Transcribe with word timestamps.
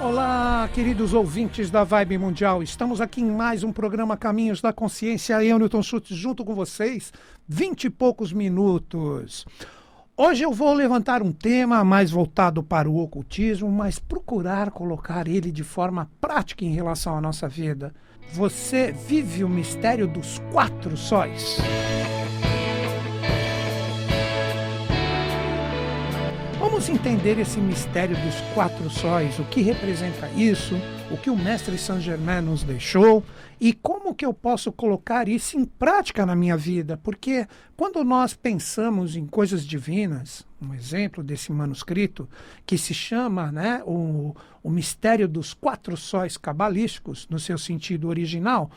Olá, 0.00 0.68
queridos 0.72 1.12
ouvintes 1.12 1.70
da 1.70 1.82
Vibe 1.82 2.18
Mundial. 2.18 2.62
Estamos 2.62 3.00
aqui 3.00 3.20
em 3.20 3.30
mais 3.30 3.64
um 3.64 3.72
programa 3.72 4.16
Caminhos 4.16 4.60
da 4.60 4.72
Consciência. 4.72 5.42
Eu, 5.42 5.58
Newton 5.58 5.82
Schultz, 5.82 6.16
junto 6.16 6.44
com 6.44 6.54
vocês, 6.54 7.12
vinte 7.48 7.84
e 7.84 7.90
poucos 7.90 8.32
minutos. 8.32 9.44
Hoje 10.16 10.44
eu 10.44 10.52
vou 10.52 10.72
levantar 10.72 11.20
um 11.20 11.32
tema 11.32 11.82
mais 11.82 12.12
voltado 12.12 12.62
para 12.62 12.88
o 12.88 12.98
ocultismo, 12.98 13.68
mas 13.72 13.98
procurar 13.98 14.70
colocar 14.70 15.26
ele 15.26 15.50
de 15.50 15.64
forma 15.64 16.08
prática 16.20 16.64
em 16.64 16.72
relação 16.72 17.16
à 17.16 17.20
nossa 17.20 17.48
vida. 17.48 17.92
Você 18.32 18.92
vive 18.92 19.42
o 19.42 19.48
mistério 19.48 20.06
dos 20.06 20.38
quatro 20.52 20.96
sóis. 20.96 21.58
Vamos 26.70 26.90
entender 26.90 27.38
esse 27.38 27.58
mistério 27.58 28.14
dos 28.14 28.34
quatro 28.52 28.90
sóis, 28.90 29.38
o 29.38 29.44
que 29.44 29.62
representa 29.62 30.28
isso, 30.36 30.78
o 31.10 31.16
que 31.16 31.30
o 31.30 31.36
mestre 31.36 31.78
Saint 31.78 32.02
Germain 32.02 32.42
nos 32.42 32.62
deixou 32.62 33.24
e 33.60 33.72
como 33.72 34.14
que 34.14 34.24
eu 34.24 34.32
posso 34.32 34.70
colocar 34.72 35.28
isso 35.28 35.58
em 35.58 35.64
prática 35.64 36.24
na 36.24 36.36
minha 36.36 36.56
vida, 36.56 36.96
porque 36.96 37.46
quando 37.76 38.02
nós 38.02 38.34
pensamos 38.34 39.14
em 39.14 39.26
coisas 39.26 39.64
divinas, 39.64 40.44
um 40.60 40.74
exemplo 40.74 41.22
desse 41.22 41.52
manuscrito 41.52 42.28
que 42.66 42.76
se 42.76 42.92
chama 42.92 43.52
né, 43.52 43.80
o, 43.86 44.34
o 44.62 44.70
mistério 44.70 45.28
dos 45.28 45.54
quatro 45.54 45.96
sóis 45.96 46.36
cabalísticos, 46.36 47.28
no 47.30 47.38
seu 47.38 47.56
sentido 47.56 48.08
original, 48.08 48.70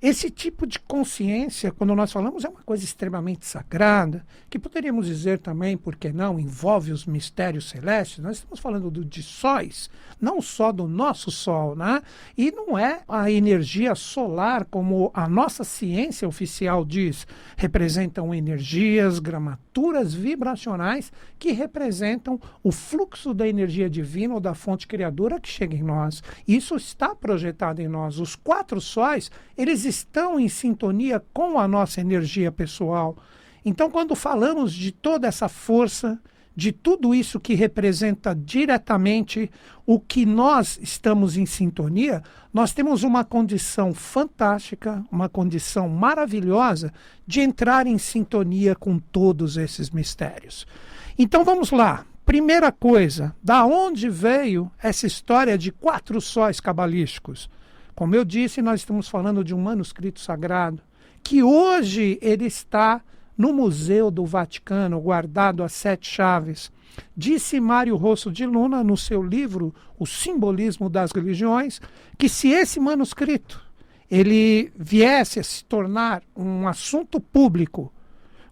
esse 0.00 0.30
tipo 0.30 0.66
de 0.66 0.78
consciência, 0.78 1.70
quando 1.70 1.94
nós 1.94 2.10
falamos, 2.10 2.44
é 2.44 2.48
uma 2.48 2.62
coisa 2.62 2.84
extremamente 2.84 3.44
sagrada, 3.44 4.24
que 4.48 4.58
poderíamos 4.58 5.06
dizer 5.06 5.38
também, 5.38 5.76
por 5.76 5.94
que 5.94 6.10
não, 6.10 6.40
envolve 6.40 6.92
os 6.92 7.04
mistérios 7.04 7.68
celestes. 7.68 8.18
Nós 8.18 8.38
estamos 8.38 8.58
falando 8.58 8.90
do, 8.90 9.04
de 9.04 9.22
sóis, 9.22 9.90
não 10.18 10.40
só 10.40 10.72
do 10.72 10.88
nosso 10.88 11.30
Sol, 11.30 11.76
né? 11.76 12.02
e 12.36 12.50
não 12.50 12.78
é 12.78 13.02
a 13.06 13.30
energia 13.30 13.94
solar, 13.94 14.25
como 14.70 15.10
a 15.14 15.28
nossa 15.28 15.64
ciência 15.64 16.26
oficial 16.26 16.84
diz, 16.84 17.26
representam 17.56 18.34
energias, 18.34 19.18
gramaturas 19.18 20.12
vibracionais 20.12 21.12
que 21.38 21.52
representam 21.52 22.40
o 22.62 22.72
fluxo 22.72 23.32
da 23.32 23.48
energia 23.48 23.88
divina 23.88 24.34
ou 24.34 24.40
da 24.40 24.54
fonte 24.54 24.86
criadora 24.86 25.40
que 25.40 25.48
chega 25.48 25.76
em 25.76 25.82
nós. 25.82 26.22
Isso 26.46 26.76
está 26.76 27.14
projetado 27.14 27.80
em 27.80 27.88
nós. 27.88 28.18
Os 28.18 28.34
quatro 28.34 28.80
sóis, 28.80 29.30
eles 29.56 29.84
estão 29.84 30.38
em 30.38 30.48
sintonia 30.48 31.22
com 31.32 31.58
a 31.58 31.68
nossa 31.68 32.00
energia 32.00 32.50
pessoal. 32.50 33.16
Então, 33.64 33.90
quando 33.90 34.14
falamos 34.14 34.72
de 34.72 34.92
toda 34.92 35.26
essa 35.26 35.48
força, 35.48 36.20
de 36.56 36.72
tudo 36.72 37.14
isso 37.14 37.38
que 37.38 37.54
representa 37.54 38.34
diretamente 38.34 39.50
o 39.84 40.00
que 40.00 40.24
nós 40.24 40.78
estamos 40.82 41.36
em 41.36 41.44
sintonia, 41.44 42.22
nós 42.52 42.72
temos 42.72 43.02
uma 43.02 43.22
condição 43.22 43.92
fantástica, 43.92 45.04
uma 45.12 45.28
condição 45.28 45.86
maravilhosa 45.86 46.92
de 47.26 47.42
entrar 47.42 47.86
em 47.86 47.98
sintonia 47.98 48.74
com 48.74 48.98
todos 48.98 49.58
esses 49.58 49.90
mistérios. 49.90 50.66
Então 51.18 51.44
vamos 51.44 51.70
lá. 51.70 52.06
Primeira 52.24 52.72
coisa, 52.72 53.36
da 53.40 53.64
onde 53.64 54.08
veio 54.08 54.70
essa 54.82 55.06
história 55.06 55.56
de 55.56 55.70
quatro 55.70 56.20
sóis 56.20 56.58
cabalísticos? 56.58 57.48
Como 57.94 58.16
eu 58.16 58.24
disse, 58.24 58.60
nós 58.60 58.80
estamos 58.80 59.08
falando 59.08 59.44
de 59.44 59.54
um 59.54 59.60
manuscrito 59.60 60.20
sagrado 60.20 60.82
que 61.22 61.42
hoje 61.42 62.18
ele 62.22 62.46
está 62.46 63.02
no 63.36 63.52
Museu 63.52 64.10
do 64.10 64.24
Vaticano, 64.24 65.00
guardado 65.00 65.62
a 65.62 65.68
sete 65.68 66.08
chaves. 66.08 66.70
Disse 67.16 67.60
Mário 67.60 67.96
Rosso 67.96 68.30
de 68.32 68.46
Luna, 68.46 68.82
no 68.82 68.96
seu 68.96 69.22
livro 69.22 69.74
O 69.98 70.06
Simbolismo 70.06 70.88
das 70.88 71.12
Religiões, 71.12 71.80
que 72.16 72.28
se 72.28 72.48
esse 72.48 72.80
manuscrito 72.80 73.64
ele 74.10 74.72
viesse 74.76 75.40
a 75.40 75.42
se 75.42 75.64
tornar 75.64 76.22
um 76.34 76.66
assunto 76.66 77.20
público, 77.20 77.92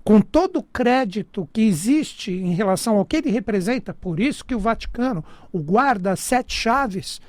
com 0.02 0.20
todo 0.20 0.58
o 0.58 0.62
crédito 0.62 1.48
que 1.50 1.62
existe 1.62 2.30
em 2.30 2.52
relação 2.52 2.98
ao 2.98 3.06
que 3.06 3.16
ele 3.16 3.30
representa, 3.30 3.94
por 3.94 4.20
isso 4.20 4.44
que 4.44 4.54
o 4.54 4.58
Vaticano 4.58 5.24
o 5.50 5.58
guarda 5.58 6.14
sete 6.14 6.54
chaves 6.54 7.20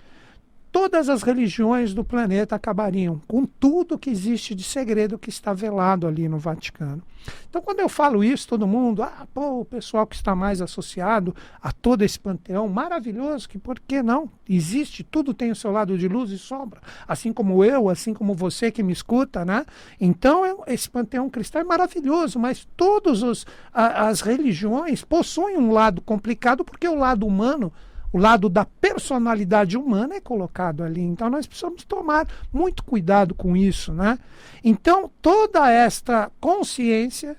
todas 0.75 1.08
as 1.08 1.24
religiões 1.24 1.94
do 1.94 2.03
planeta 2.03 2.53
acabariam 2.53 3.22
com 3.30 3.46
tudo 3.46 3.97
que 3.97 4.09
existe 4.09 4.53
de 4.53 4.62
segredo 4.62 5.18
que 5.18 5.30
está 5.30 5.53
velado 5.53 6.06
ali 6.06 6.28
no 6.28 6.38
Vaticano. 6.38 7.02
Então, 7.50 7.62
quando 7.62 7.80
eu 7.80 7.88
falo 7.88 8.22
isso, 8.22 8.46
todo 8.46 8.68
mundo, 8.68 9.02
ah, 9.02 9.25
pô, 9.34 9.62
o 9.62 9.66
pessoal 9.66 10.06
que 10.06 10.18
está 10.18 10.36
mais 10.36 10.62
associado 10.62 11.34
a 11.62 11.72
todo 11.72 12.02
esse 12.02 12.19
panteão 12.19 12.68
maravilhoso, 12.68 13.47
que 13.47 13.58
por 13.58 13.80
que 13.80 14.03
não? 14.03 14.30
Existe, 14.50 15.02
tudo 15.02 15.34
tem 15.34 15.50
o 15.50 15.56
seu 15.56 15.72
lado 15.72 15.97
de 15.97 16.09
luz 16.09 16.30
e 16.30 16.38
sombra, 16.38 16.81
assim 17.07 17.31
como 17.31 17.63
eu, 17.63 17.88
assim 17.88 18.13
como 18.13 18.34
você 18.34 18.69
que 18.69 18.84
me 18.84 18.92
escuta, 18.92 19.46
né? 19.46 19.66
Então, 19.97 20.62
esse 20.68 20.90
panteão 20.90 21.30
cristão 21.30 21.62
é 21.62 21.63
maravilhoso, 21.63 22.38
mas 22.38 22.68
todas 22.75 23.46
as 23.74 24.19
religiões 24.19 25.06
possuem 25.06 25.56
um 25.56 25.72
lado 25.72 26.02
complicado, 26.02 26.66
porque 26.66 26.86
o 26.86 26.96
lado 26.96 27.25
humano 27.25 27.72
o 28.15 28.17
lado 28.17 28.47
da 28.47 28.63
personalidade 28.63 29.75
humana 29.75 30.15
é 30.15 30.21
colocado 30.21 30.85
ali. 30.85 31.01
Então 31.01 31.29
nós 31.29 31.45
precisamos 31.45 31.83
tomar 31.83 32.25
muito 32.53 32.81
cuidado 32.81 33.35
com 33.35 33.57
isso, 33.57 33.91
né? 33.91 34.17
Então 34.63 35.11
toda 35.21 35.69
esta 35.69 36.31
consciência, 36.39 37.35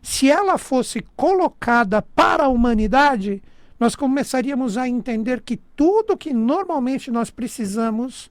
se 0.00 0.30
ela 0.30 0.56
fosse 0.56 1.04
colocada 1.16 2.00
para 2.00 2.44
a 2.44 2.48
humanidade, 2.48 3.42
nós 3.80 3.96
começaríamos 3.96 4.78
a 4.78 4.88
entender 4.88 5.40
que 5.40 5.56
tudo 5.56 6.16
que 6.16 6.32
normalmente 6.32 7.10
nós 7.10 7.28
precisamos, 7.28 8.30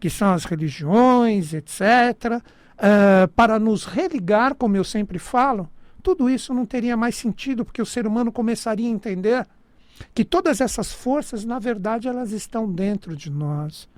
que 0.00 0.10
são 0.10 0.32
as 0.32 0.44
religiões, 0.44 1.54
etc., 1.54 1.80
uh, 1.80 2.42
eh, 2.76 3.26
para 3.36 3.60
nos 3.60 3.84
religar, 3.84 4.56
como 4.56 4.76
eu 4.76 4.82
sempre 4.82 5.20
falo, 5.20 5.68
tudo 6.02 6.28
isso 6.28 6.52
não 6.52 6.66
teria 6.66 6.96
mais 6.96 7.14
sentido, 7.14 7.64
porque 7.64 7.80
o 7.80 7.86
ser 7.86 8.04
humano 8.04 8.32
começaria 8.32 8.88
a 8.88 8.90
entender 8.90 9.46
que 10.14 10.24
todas 10.24 10.60
essas 10.60 10.92
forças, 10.92 11.44
na 11.44 11.58
verdade, 11.58 12.08
elas 12.08 12.32
estão 12.32 12.70
dentro 12.70 13.16
de 13.16 13.30
nós. 13.30 13.88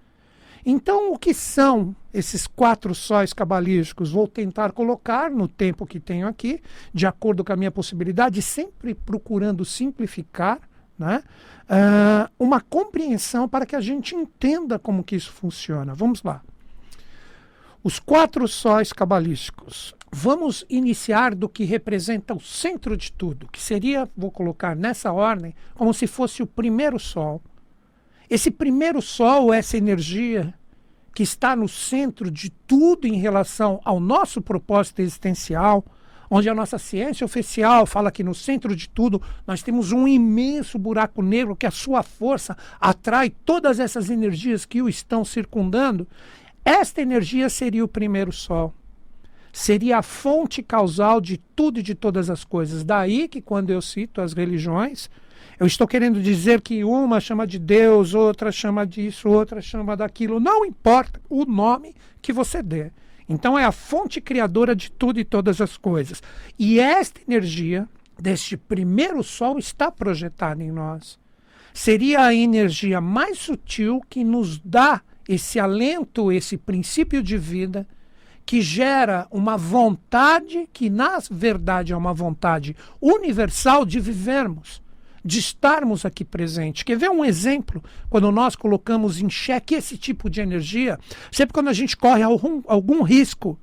Então, 0.69 1.13
o 1.13 1.19
que 1.19 1.33
são 1.33 1.95
esses 2.13 2.47
quatro 2.47 2.93
sóis 2.93 3.33
cabalísticos? 3.33 4.11
Vou 4.11 4.27
tentar 4.27 4.73
colocar 4.73 5.31
no 5.31 5.47
tempo 5.47 5.87
que 5.87 6.01
tenho 6.01 6.27
aqui, 6.27 6.61
de 6.93 7.07
acordo 7.07 7.45
com 7.45 7.53
a 7.53 7.57
minha 7.57 7.71
possibilidade, 7.71 8.43
sempre 8.43 8.93
procurando 8.93 9.65
simplificar, 9.65 10.61
né? 10.99 11.23
Uh, 11.69 12.31
uma 12.39 12.61
compreensão 12.61 13.49
para 13.49 13.65
que 13.65 13.77
a 13.77 13.81
gente 13.81 14.15
entenda 14.15 14.79
como 14.79 15.05
que 15.05 15.15
isso 15.15 15.33
funciona. 15.33 15.95
Vamos 15.95 16.23
lá. 16.23 16.43
Os 17.83 18.01
quatro 18.01 18.49
sóis 18.49 18.93
cabalísticos. 18.93 19.95
Vamos 20.13 20.65
iniciar 20.71 21.35
do 21.35 21.49
que 21.49 21.65
representa 21.65 22.35
o 22.35 22.41
centro 22.41 22.97
de 22.97 23.13
tudo, 23.13 23.49
que 23.51 23.61
seria, 23.61 24.09
vou 24.17 24.31
colocar 24.31 24.75
nessa 24.75 25.13
ordem, 25.13 25.55
como 25.75 25.93
se 25.93 26.07
fosse 26.07 26.43
o 26.43 26.47
primeiro 26.47 26.99
sol. 26.99 27.43
Esse 28.31 28.51
primeiro 28.51 29.03
sol, 29.03 29.53
essa 29.53 29.77
energia 29.77 30.55
que 31.15 31.23
está 31.23 31.57
no 31.57 31.69
centro 31.69 32.31
de 32.31 32.51
tudo 32.51 33.07
em 33.07 33.17
relação 33.17 33.81
ao 33.85 33.99
nosso 33.99 34.41
propósito 34.41 35.01
existencial, 35.01 35.85
onde 36.31 36.49
a 36.49 36.55
nossa 36.55 36.79
ciência 36.79 37.25
oficial 37.25 37.87
fala 37.87 38.11
que 38.11 38.25
no 38.25 38.35
centro 38.35 38.75
de 38.75 38.89
tudo 38.89 39.23
nós 39.47 39.63
temos 39.63 39.93
um 39.93 40.07
imenso 40.07 40.79
buraco 40.79 41.23
negro 41.23 41.57
que 41.57 41.67
a 41.67 41.71
sua 41.71 42.03
força 42.03 42.57
atrai 42.81 43.31
todas 43.31 43.79
essas 43.79 44.11
energias 44.11 44.65
que 44.65 44.83
o 44.83 44.89
estão 44.89 45.25
circundando. 45.25 46.07
Esta 46.65 47.01
energia 47.01 47.49
seria 47.49 47.85
o 47.85 47.89
primeiro 47.89 48.33
sol 48.33 48.75
seria 49.57 49.97
a 49.97 50.03
fonte 50.03 50.63
causal 50.63 51.19
de 51.19 51.39
tudo 51.39 51.81
e 51.81 51.83
de 51.83 51.95
todas 51.95 52.29
as 52.29 52.45
coisas. 52.45 52.85
Daí 52.85 53.27
que, 53.27 53.41
quando 53.41 53.71
eu 53.71 53.81
cito 53.81 54.21
as 54.21 54.35
religiões, 54.35 55.09
eu 55.59 55.67
estou 55.67 55.89
querendo 55.89 56.21
dizer 56.21 56.61
que 56.61 56.85
uma 56.85 57.21
chama 57.21 57.47
de 57.47 57.59
Deus, 57.59 58.13
outra 58.13 58.53
chama 58.53 58.87
disso, 58.87 59.31
outra 59.31 59.63
chama 59.63 59.97
daquilo. 59.97 60.39
Não 60.39 60.63
importa 60.63 61.19
o 61.27 61.47
nome 61.47 61.95
que 62.21 62.35
você 62.35 62.63
dê. 62.63 62.91
Então, 63.27 63.59
é 63.59 63.65
a 63.65 63.73
fonte 63.73 64.21
criadora 64.21 64.77
de 64.77 64.91
tudo 64.93 65.19
e 65.19 65.25
todas 65.25 65.59
as 65.63 65.79
coisas. 65.79 66.23
E 66.59 66.79
esta 66.79 67.23
energia 67.27 67.89
deste 68.21 68.59
primeiro 68.59 69.23
sol 69.23 69.59
está 69.59 69.91
projetada 69.91 70.63
em 70.63 70.71
nós. 70.71 71.19
Seria 71.73 72.27
a 72.27 72.35
energia 72.35 73.01
mais 73.01 73.39
sutil 73.39 74.03
que 74.11 74.23
nos 74.23 74.59
dá 74.59 75.01
esse 75.27 75.59
alento, 75.59 76.31
esse 76.31 76.59
princípio 76.59 77.23
de 77.23 77.39
vida 77.39 77.89
que 78.47 78.63
gera 78.63 79.27
uma 79.29 79.57
vontade 79.57 80.69
que, 80.73 80.89
na 80.89 81.19
verdade, 81.29 81.93
é 81.93 81.97
uma 81.97 82.15
vontade 82.15 82.77
universal 83.03 83.85
de 83.85 83.99
vivermos, 83.99 84.81
de 85.25 85.41
estarmos 85.41 86.05
aqui 86.05 86.25
presentes. 86.25 86.85
Quer 86.85 86.97
ver 86.97 87.11
um 87.11 87.25
exemplo? 87.25 87.83
Quando 88.09 88.31
nós 88.31 88.55
colocamos 88.55 89.21
em 89.21 89.29
xeque 89.29 89.75
esse 89.75 89.99
tipo 89.99 90.31
de 90.31 90.41
energia, 90.41 90.97
sempre 91.33 91.53
quando 91.53 91.69
a 91.69 91.73
gente 91.73 91.97
corre 91.97 92.23
algum, 92.23 92.63
algum 92.69 93.03
risco 93.03 93.59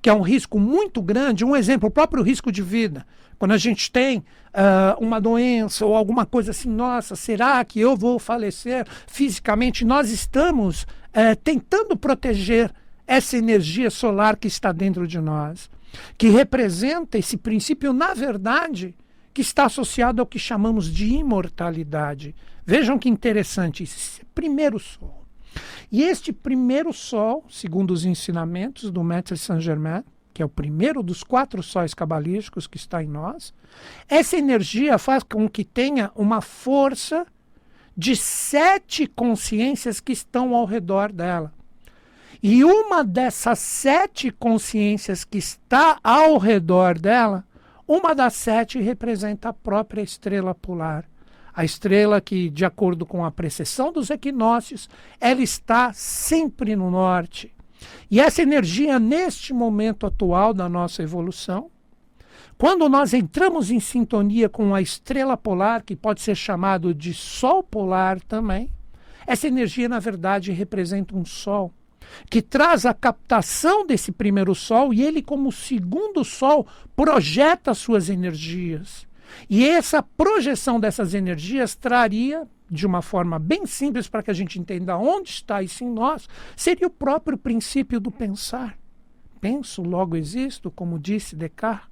que 0.00 0.08
é 0.08 0.14
um 0.14 0.22
risco 0.22 0.58
muito 0.58 1.00
grande, 1.00 1.44
um 1.44 1.54
exemplo, 1.54 1.88
o 1.88 1.92
próprio 1.92 2.24
risco 2.24 2.50
de 2.50 2.62
vida. 2.62 3.06
Quando 3.38 3.52
a 3.52 3.58
gente 3.58 3.92
tem 3.92 4.18
uh, 4.18 4.98
uma 4.98 5.20
doença 5.20 5.84
ou 5.84 5.94
alguma 5.94 6.24
coisa 6.24 6.50
assim, 6.52 6.70
nossa, 6.70 7.14
será 7.14 7.62
que 7.64 7.78
eu 7.78 7.96
vou 7.96 8.18
falecer 8.18 8.84
fisicamente? 9.06 9.84
Nós 9.84 10.10
estamos 10.10 10.82
uh, 10.82 11.36
tentando 11.44 11.96
proteger 11.96 12.72
essa 13.06 13.36
energia 13.36 13.90
solar 13.90 14.36
que 14.36 14.48
está 14.48 14.72
dentro 14.72 15.06
de 15.06 15.20
nós, 15.20 15.70
que 16.16 16.28
representa 16.28 17.18
esse 17.18 17.36
princípio, 17.36 17.92
na 17.92 18.14
verdade, 18.14 18.94
que 19.34 19.40
está 19.40 19.66
associado 19.66 20.20
ao 20.20 20.26
que 20.26 20.38
chamamos 20.38 20.86
de 20.92 21.06
imortalidade. 21.14 22.34
Vejam 22.64 22.98
que 22.98 23.08
interessante, 23.08 23.82
esse 23.82 24.24
primeiro 24.34 24.78
sol. 24.78 25.26
E 25.90 26.02
este 26.02 26.32
primeiro 26.32 26.92
sol, 26.92 27.44
segundo 27.50 27.90
os 27.90 28.04
ensinamentos 28.04 28.90
do 28.90 29.02
Maître 29.04 29.36
Saint-Germain, 29.36 30.02
que 30.32 30.42
é 30.42 30.44
o 30.44 30.48
primeiro 30.48 31.02
dos 31.02 31.22
quatro 31.22 31.62
sóis 31.62 31.92
cabalísticos 31.92 32.66
que 32.66 32.78
está 32.78 33.02
em 33.02 33.08
nós, 33.08 33.52
essa 34.08 34.36
energia 34.36 34.96
faz 34.96 35.22
com 35.22 35.48
que 35.48 35.64
tenha 35.64 36.10
uma 36.14 36.40
força 36.40 37.26
de 37.94 38.16
sete 38.16 39.06
consciências 39.06 40.00
que 40.00 40.12
estão 40.12 40.54
ao 40.54 40.64
redor 40.64 41.12
dela. 41.12 41.52
E 42.42 42.64
uma 42.64 43.04
dessas 43.04 43.60
sete 43.60 44.32
consciências 44.32 45.22
que 45.22 45.38
está 45.38 46.00
ao 46.02 46.38
redor 46.38 46.98
dela, 46.98 47.46
uma 47.86 48.16
das 48.16 48.34
sete 48.34 48.80
representa 48.80 49.50
a 49.50 49.52
própria 49.52 50.02
estrela 50.02 50.52
polar. 50.52 51.08
A 51.54 51.64
estrela 51.64 52.20
que, 52.20 52.50
de 52.50 52.64
acordo 52.64 53.06
com 53.06 53.24
a 53.24 53.30
precessão 53.30 53.92
dos 53.92 54.10
equinócios, 54.10 54.90
ela 55.20 55.40
está 55.40 55.92
sempre 55.92 56.74
no 56.74 56.90
norte. 56.90 57.54
E 58.10 58.18
essa 58.18 58.42
energia, 58.42 58.98
neste 58.98 59.52
momento 59.52 60.04
atual 60.04 60.52
da 60.52 60.68
nossa 60.68 61.00
evolução, 61.00 61.70
quando 62.58 62.88
nós 62.88 63.14
entramos 63.14 63.70
em 63.70 63.78
sintonia 63.78 64.48
com 64.48 64.74
a 64.74 64.82
estrela 64.82 65.36
polar, 65.36 65.82
que 65.84 65.94
pode 65.94 66.20
ser 66.20 66.34
chamado 66.34 66.92
de 66.92 67.14
sol 67.14 67.62
polar 67.62 68.20
também, 68.20 68.68
essa 69.24 69.46
energia, 69.46 69.88
na 69.88 70.00
verdade, 70.00 70.50
representa 70.50 71.14
um 71.14 71.24
sol 71.24 71.72
que 72.30 72.42
traz 72.42 72.84
a 72.86 72.94
captação 72.94 73.86
desse 73.86 74.12
primeiro 74.12 74.54
sol 74.54 74.92
e 74.92 75.02
ele, 75.02 75.22
como 75.22 75.52
segundo 75.52 76.24
sol, 76.24 76.66
projeta 76.94 77.74
suas 77.74 78.08
energias. 78.08 79.06
E 79.48 79.66
essa 79.66 80.02
projeção 80.02 80.78
dessas 80.78 81.14
energias 81.14 81.74
traria, 81.74 82.46
de 82.70 82.86
uma 82.86 83.02
forma 83.02 83.38
bem 83.38 83.66
simples 83.66 84.08
para 84.08 84.22
que 84.22 84.30
a 84.30 84.34
gente 84.34 84.58
entenda 84.58 84.96
onde 84.96 85.30
está 85.30 85.62
isso 85.62 85.84
em 85.84 85.90
nós, 85.90 86.28
seria 86.56 86.86
o 86.86 86.90
próprio 86.90 87.36
princípio 87.36 88.00
do 88.00 88.10
pensar. 88.10 88.78
Penso, 89.40 89.82
logo 89.82 90.16
existo, 90.16 90.70
como 90.70 90.98
disse 90.98 91.34
Descartes. 91.34 91.90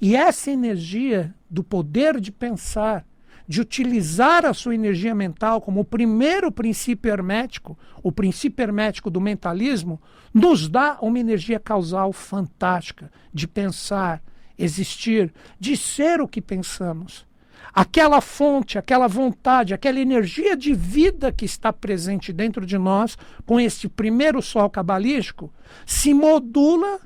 E 0.00 0.14
essa 0.14 0.50
energia 0.50 1.34
do 1.48 1.64
poder 1.64 2.20
de 2.20 2.30
pensar, 2.30 3.06
de 3.46 3.60
utilizar 3.60 4.44
a 4.44 4.52
sua 4.52 4.74
energia 4.74 5.14
mental 5.14 5.60
como 5.60 5.80
o 5.80 5.84
primeiro 5.84 6.50
princípio 6.50 7.10
hermético, 7.10 7.78
o 8.02 8.10
princípio 8.10 8.62
hermético 8.62 9.10
do 9.10 9.20
mentalismo, 9.20 10.00
nos 10.34 10.68
dá 10.68 10.98
uma 11.00 11.18
energia 11.18 11.60
causal 11.60 12.12
fantástica 12.12 13.10
de 13.32 13.46
pensar, 13.46 14.22
existir, 14.58 15.32
de 15.58 15.76
ser 15.76 16.20
o 16.20 16.28
que 16.28 16.40
pensamos. 16.40 17.26
Aquela 17.72 18.20
fonte, 18.20 18.78
aquela 18.78 19.06
vontade, 19.06 19.74
aquela 19.74 20.00
energia 20.00 20.56
de 20.56 20.72
vida 20.72 21.30
que 21.30 21.44
está 21.44 21.72
presente 21.72 22.32
dentro 22.32 22.64
de 22.64 22.78
nós, 22.78 23.18
com 23.44 23.60
este 23.60 23.88
primeiro 23.88 24.40
sol 24.40 24.70
cabalístico, 24.70 25.52
se 25.84 26.14
modula 26.14 27.00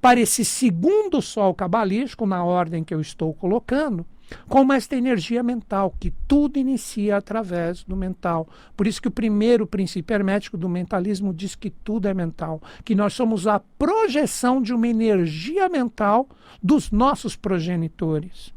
para 0.00 0.20
esse 0.20 0.44
segundo 0.44 1.20
sol 1.22 1.54
cabalístico, 1.54 2.26
na 2.26 2.44
ordem 2.44 2.82
que 2.82 2.94
eu 2.94 3.00
estou 3.00 3.32
colocando, 3.34 4.06
como 4.48 4.72
esta 4.72 4.96
energia 4.96 5.42
mental, 5.42 5.94
que 5.98 6.12
tudo 6.26 6.58
inicia 6.58 7.16
através 7.16 7.84
do 7.84 7.96
mental. 7.96 8.48
Por 8.76 8.86
isso 8.86 9.00
que 9.00 9.08
o 9.08 9.12
primeiro 9.12 9.66
princípio 9.66 10.14
hermético 10.14 10.56
do 10.56 10.68
mentalismo 10.68 11.32
diz 11.32 11.54
que 11.54 11.70
tudo 11.70 12.08
é 12.08 12.14
mental, 12.14 12.60
que 12.84 12.94
nós 12.94 13.14
somos 13.14 13.46
a 13.46 13.60
projeção 13.60 14.60
de 14.60 14.72
uma 14.72 14.88
energia 14.88 15.68
mental 15.68 16.28
dos 16.62 16.90
nossos 16.90 17.36
progenitores. 17.36 18.52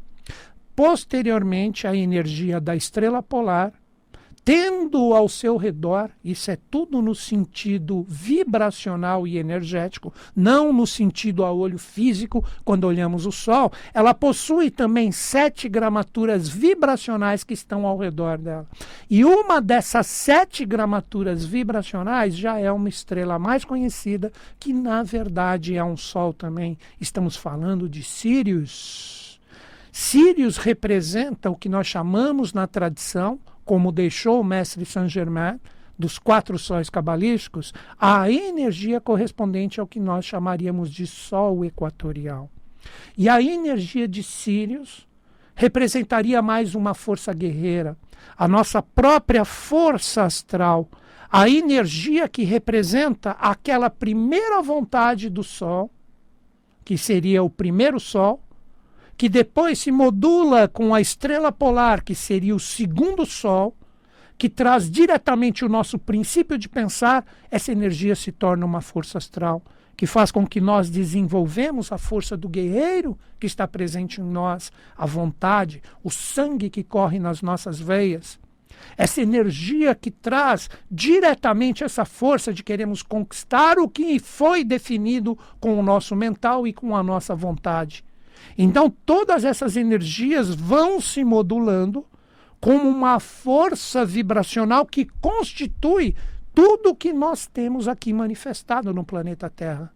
Posteriormente, 0.74 1.86
a 1.86 1.96
energia 1.96 2.60
da 2.60 2.76
estrela 2.76 3.22
polar 3.22 3.72
tendo 4.46 5.12
ao 5.12 5.28
seu 5.28 5.56
redor, 5.56 6.08
isso 6.24 6.52
é 6.52 6.58
tudo 6.70 7.02
no 7.02 7.16
sentido 7.16 8.06
vibracional 8.08 9.26
e 9.26 9.38
energético, 9.38 10.14
não 10.36 10.72
no 10.72 10.86
sentido 10.86 11.44
a 11.44 11.52
olho 11.52 11.78
físico, 11.78 12.44
quando 12.64 12.84
olhamos 12.84 13.26
o 13.26 13.32
Sol, 13.32 13.72
ela 13.92 14.14
possui 14.14 14.70
também 14.70 15.10
sete 15.10 15.68
gramaturas 15.68 16.48
vibracionais 16.48 17.42
que 17.42 17.54
estão 17.54 17.84
ao 17.84 17.98
redor 17.98 18.38
dela. 18.38 18.68
E 19.10 19.24
uma 19.24 19.60
dessas 19.60 20.06
sete 20.06 20.64
gramaturas 20.64 21.44
vibracionais 21.44 22.36
já 22.36 22.56
é 22.56 22.70
uma 22.70 22.88
estrela 22.88 23.40
mais 23.40 23.64
conhecida, 23.64 24.32
que 24.60 24.72
na 24.72 25.02
verdade 25.02 25.76
é 25.76 25.82
um 25.82 25.96
Sol 25.96 26.32
também. 26.32 26.78
Estamos 27.00 27.34
falando 27.34 27.88
de 27.88 28.04
Sirius. 28.04 29.40
Sirius 29.90 30.56
representa 30.56 31.50
o 31.50 31.56
que 31.56 31.68
nós 31.68 31.88
chamamos 31.88 32.52
na 32.52 32.68
tradição 32.68 33.40
como 33.66 33.92
deixou 33.92 34.40
o 34.40 34.44
mestre 34.44 34.86
Saint-Germain, 34.86 35.60
dos 35.98 36.18
quatro 36.18 36.58
sóis 36.58 36.88
cabalísticos, 36.88 37.74
a 37.98 38.30
energia 38.30 39.00
correspondente 39.00 39.80
ao 39.80 39.86
que 39.86 39.98
nós 39.98 40.24
chamaríamos 40.24 40.90
de 40.90 41.06
sol 41.06 41.64
equatorial. 41.64 42.48
E 43.18 43.28
a 43.28 43.42
energia 43.42 44.06
de 44.06 44.22
Sírios 44.22 45.06
representaria 45.54 46.40
mais 46.40 46.74
uma 46.74 46.94
força 46.94 47.32
guerreira, 47.32 47.96
a 48.36 48.46
nossa 48.46 48.80
própria 48.80 49.44
força 49.44 50.22
astral, 50.22 50.88
a 51.30 51.48
energia 51.48 52.28
que 52.28 52.44
representa 52.44 53.32
aquela 53.32 53.90
primeira 53.90 54.62
vontade 54.62 55.28
do 55.28 55.42
Sol, 55.42 55.90
que 56.84 56.96
seria 56.96 57.42
o 57.42 57.50
primeiro 57.50 57.98
Sol, 57.98 58.40
que 59.16 59.28
depois 59.28 59.78
se 59.78 59.90
modula 59.90 60.68
com 60.68 60.94
a 60.94 61.00
estrela 61.00 61.50
polar, 61.50 62.02
que 62.02 62.14
seria 62.14 62.54
o 62.54 62.60
segundo 62.60 63.24
Sol, 63.24 63.74
que 64.36 64.48
traz 64.48 64.90
diretamente 64.90 65.64
o 65.64 65.68
nosso 65.68 65.98
princípio 65.98 66.58
de 66.58 66.68
pensar, 66.68 67.24
essa 67.50 67.72
energia 67.72 68.14
se 68.14 68.30
torna 68.30 68.66
uma 68.66 68.82
força 68.82 69.16
astral, 69.16 69.62
que 69.96 70.06
faz 70.06 70.30
com 70.30 70.46
que 70.46 70.60
nós 70.60 70.90
desenvolvemos 70.90 71.90
a 71.90 71.96
força 71.96 72.36
do 72.36 72.48
guerreiro 72.48 73.18
que 73.40 73.46
está 73.46 73.66
presente 73.66 74.20
em 74.20 74.24
nós, 74.24 74.70
a 74.94 75.06
vontade, 75.06 75.82
o 76.04 76.10
sangue 76.10 76.68
que 76.68 76.84
corre 76.84 77.18
nas 77.18 77.40
nossas 77.40 77.80
veias. 77.80 78.38
Essa 78.94 79.22
energia 79.22 79.94
que 79.94 80.10
traz 80.10 80.68
diretamente 80.90 81.82
essa 81.82 82.04
força 82.04 82.52
de 82.52 82.62
queremos 82.62 83.02
conquistar 83.02 83.78
o 83.78 83.88
que 83.88 84.18
foi 84.18 84.62
definido 84.62 85.38
com 85.58 85.78
o 85.78 85.82
nosso 85.82 86.14
mental 86.14 86.66
e 86.66 86.74
com 86.74 86.94
a 86.94 87.02
nossa 87.02 87.34
vontade. 87.34 88.04
Então, 88.56 88.90
todas 89.04 89.44
essas 89.44 89.76
energias 89.76 90.54
vão 90.54 91.00
se 91.00 91.24
modulando 91.24 92.04
como 92.60 92.88
uma 92.88 93.20
força 93.20 94.04
vibracional 94.04 94.86
que 94.86 95.04
constitui 95.20 96.14
tudo 96.54 96.90
o 96.90 96.94
que 96.94 97.12
nós 97.12 97.46
temos 97.46 97.86
aqui 97.86 98.12
manifestado 98.12 98.92
no 98.94 99.04
planeta 99.04 99.50
Terra. 99.50 99.92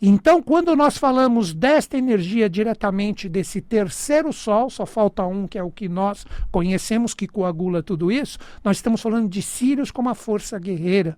Então, 0.00 0.42
quando 0.42 0.74
nós 0.74 0.98
falamos 0.98 1.54
desta 1.54 1.96
energia 1.96 2.48
diretamente 2.48 3.28
desse 3.28 3.60
terceiro 3.60 4.32
sol, 4.32 4.68
só 4.68 4.84
falta 4.84 5.24
um 5.24 5.46
que 5.46 5.58
é 5.58 5.62
o 5.62 5.70
que 5.70 5.88
nós 5.88 6.26
conhecemos 6.50 7.14
que 7.14 7.26
coagula 7.26 7.82
tudo 7.82 8.10
isso, 8.10 8.38
nós 8.62 8.78
estamos 8.78 9.00
falando 9.00 9.28
de 9.28 9.40
Sirius 9.40 9.90
como 9.90 10.08
a 10.08 10.14
força 10.14 10.58
guerreira. 10.58 11.16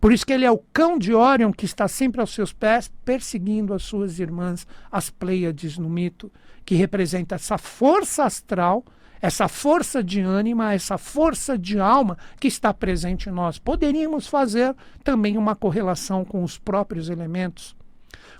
Por 0.00 0.12
isso 0.12 0.26
que 0.26 0.32
ele 0.32 0.44
é 0.44 0.50
o 0.50 0.62
cão 0.72 0.98
de 0.98 1.14
Órion 1.14 1.52
que 1.52 1.64
está 1.64 1.88
sempre 1.88 2.20
aos 2.20 2.32
seus 2.34 2.52
pés, 2.52 2.90
perseguindo 3.04 3.74
as 3.74 3.82
suas 3.82 4.18
irmãs, 4.18 4.66
as 4.90 5.10
Pleiades 5.10 5.78
no 5.78 5.88
mito, 5.88 6.32
que 6.64 6.74
representa 6.74 7.36
essa 7.36 7.56
força 7.56 8.24
astral, 8.24 8.84
essa 9.20 9.48
força 9.48 10.02
de 10.02 10.20
ânima, 10.20 10.74
essa 10.74 10.98
força 10.98 11.56
de 11.56 11.78
alma 11.78 12.18
que 12.38 12.48
está 12.48 12.72
presente 12.72 13.28
em 13.28 13.32
nós. 13.32 13.58
Poderíamos 13.58 14.26
fazer 14.26 14.74
também 15.02 15.38
uma 15.38 15.56
correlação 15.56 16.24
com 16.24 16.42
os 16.42 16.58
próprios 16.58 17.08
elementos. 17.08 17.74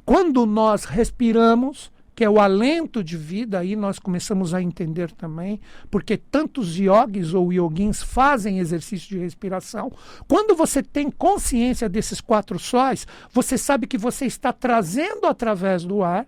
Quando 0.05 0.47
nós 0.47 0.85
respiramos, 0.85 1.90
que 2.16 2.25
é 2.25 2.30
o 2.30 2.40
alento 2.40 3.04
de 3.04 3.14
vida, 3.14 3.58
aí 3.58 3.76
nós 3.76 3.99
começamos 3.99 4.54
a 4.54 4.62
entender 4.62 5.12
também, 5.12 5.61
porque 5.90 6.16
tantos 6.16 6.78
yogis 6.78 7.35
ou 7.35 7.52
yoguins 7.52 8.02
fazem 8.02 8.58
exercício 8.58 9.11
de 9.11 9.18
respiração. 9.18 9.92
Quando 10.26 10.56
você 10.56 10.82
tem 10.82 11.11
consciência 11.11 11.90
desses 11.90 12.18
quatro 12.18 12.58
sóis, 12.58 13.06
você 13.30 13.58
sabe 13.58 13.87
que 13.87 13.99
você 13.99 14.25
está 14.25 14.50
trazendo 14.50 15.26
através 15.26 15.85
do 15.85 16.02
ar, 16.02 16.26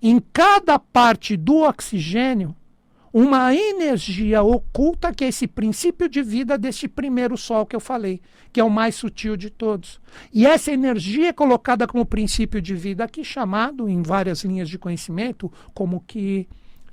em 0.00 0.22
cada 0.32 0.78
parte 0.78 1.36
do 1.36 1.62
oxigênio, 1.62 2.54
uma 3.16 3.54
energia 3.54 4.42
oculta 4.42 5.14
que 5.14 5.24
é 5.24 5.28
esse 5.28 5.46
princípio 5.46 6.08
de 6.08 6.20
vida 6.20 6.58
deste 6.58 6.88
primeiro 6.88 7.36
sol 7.36 7.64
que 7.64 7.76
eu 7.76 7.78
falei, 7.78 8.20
que 8.52 8.58
é 8.58 8.64
o 8.64 8.68
mais 8.68 8.96
sutil 8.96 9.36
de 9.36 9.50
todos. 9.50 10.00
E 10.32 10.44
essa 10.44 10.72
energia 10.72 11.28
é 11.28 11.32
colocada 11.32 11.86
como 11.86 12.04
princípio 12.04 12.60
de 12.60 12.74
vida 12.74 13.04
aqui 13.04 13.24
chamado 13.24 13.88
em 13.88 14.02
várias 14.02 14.42
linhas 14.42 14.68
de 14.68 14.80
conhecimento 14.80 15.50
como 15.72 16.02
que 16.04 16.48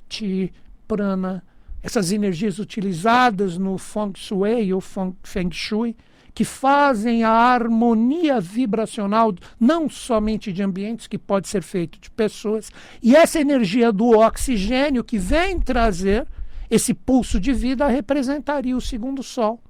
Ti, 0.08 0.52
Prana, 0.86 1.42
essas 1.82 2.12
energias 2.12 2.60
utilizadas 2.60 3.58
no 3.58 3.76
Feng 3.76 4.12
Shui 4.14 4.72
ou 4.72 4.80
Feng 4.80 5.50
Shui, 5.50 5.96
que 6.34 6.44
fazem 6.44 7.24
a 7.24 7.30
harmonia 7.30 8.40
vibracional, 8.40 9.34
não 9.60 9.88
somente 9.88 10.52
de 10.52 10.62
ambientes, 10.62 11.06
que 11.06 11.18
pode 11.18 11.48
ser 11.48 11.62
feito 11.62 11.98
de 12.00 12.10
pessoas, 12.10 12.70
e 13.02 13.14
essa 13.14 13.40
energia 13.40 13.92
do 13.92 14.18
oxigênio 14.18 15.04
que 15.04 15.18
vem 15.18 15.60
trazer 15.60 16.26
esse 16.70 16.94
pulso 16.94 17.38
de 17.38 17.52
vida 17.52 17.86
representaria 17.86 18.76
o 18.76 18.80
segundo 18.80 19.22
sol. 19.22 19.60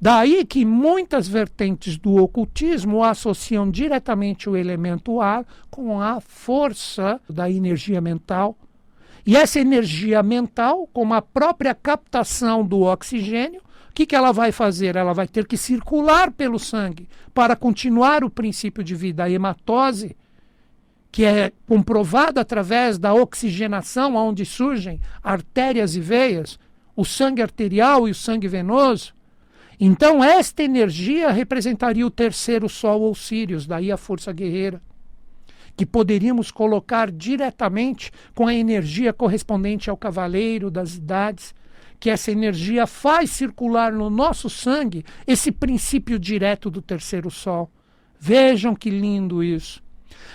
Daí 0.00 0.44
que 0.44 0.64
muitas 0.64 1.28
vertentes 1.28 1.96
do 1.96 2.16
ocultismo 2.16 3.04
associam 3.04 3.70
diretamente 3.70 4.50
o 4.50 4.56
elemento 4.56 5.20
ar 5.20 5.46
com 5.70 6.00
a 6.00 6.20
força 6.20 7.20
da 7.28 7.50
energia 7.50 8.00
mental. 8.00 8.56
E 9.26 9.36
essa 9.36 9.58
energia 9.58 10.22
mental, 10.22 10.86
como 10.92 11.14
a 11.14 11.22
própria 11.22 11.74
captação 11.74 12.66
do 12.66 12.82
oxigênio, 12.82 13.62
que, 13.94 14.04
que 14.04 14.16
ela 14.16 14.32
vai 14.32 14.50
fazer? 14.50 14.96
Ela 14.96 15.12
vai 15.12 15.28
ter 15.28 15.46
que 15.46 15.56
circular 15.56 16.32
pelo 16.32 16.58
sangue 16.58 17.08
para 17.32 17.54
continuar 17.54 18.24
o 18.24 18.30
princípio 18.30 18.82
de 18.82 18.94
vida. 18.94 19.22
A 19.22 19.30
hematose, 19.30 20.16
que 21.12 21.24
é 21.24 21.52
comprovada 21.66 22.40
através 22.40 22.98
da 22.98 23.14
oxigenação, 23.14 24.16
onde 24.16 24.44
surgem 24.44 25.00
artérias 25.22 25.94
e 25.94 26.00
veias, 26.00 26.58
o 26.96 27.04
sangue 27.04 27.40
arterial 27.40 28.08
e 28.08 28.10
o 28.10 28.14
sangue 28.14 28.48
venoso. 28.48 29.14
Então, 29.78 30.22
esta 30.22 30.62
energia 30.62 31.30
representaria 31.30 32.06
o 32.06 32.10
terceiro 32.10 32.68
sol 32.68 33.02
ou 33.02 33.14
Sírios, 33.14 33.64
daí 33.64 33.92
a 33.92 33.96
força 33.96 34.32
guerreira, 34.32 34.82
que 35.76 35.86
poderíamos 35.86 36.50
colocar 36.50 37.10
diretamente 37.10 38.10
com 38.34 38.46
a 38.46 38.54
energia 38.54 39.12
correspondente 39.12 39.88
ao 39.88 39.96
cavaleiro 39.96 40.70
das 40.70 40.94
idades 40.94 41.54
que 42.04 42.10
essa 42.10 42.30
energia 42.30 42.86
faz 42.86 43.30
circular 43.30 43.90
no 43.90 44.10
nosso 44.10 44.50
sangue 44.50 45.06
esse 45.26 45.50
princípio 45.50 46.18
direto 46.18 46.68
do 46.68 46.82
terceiro 46.82 47.30
sol. 47.30 47.70
Vejam 48.20 48.76
que 48.76 48.90
lindo 48.90 49.42
isso. 49.42 49.82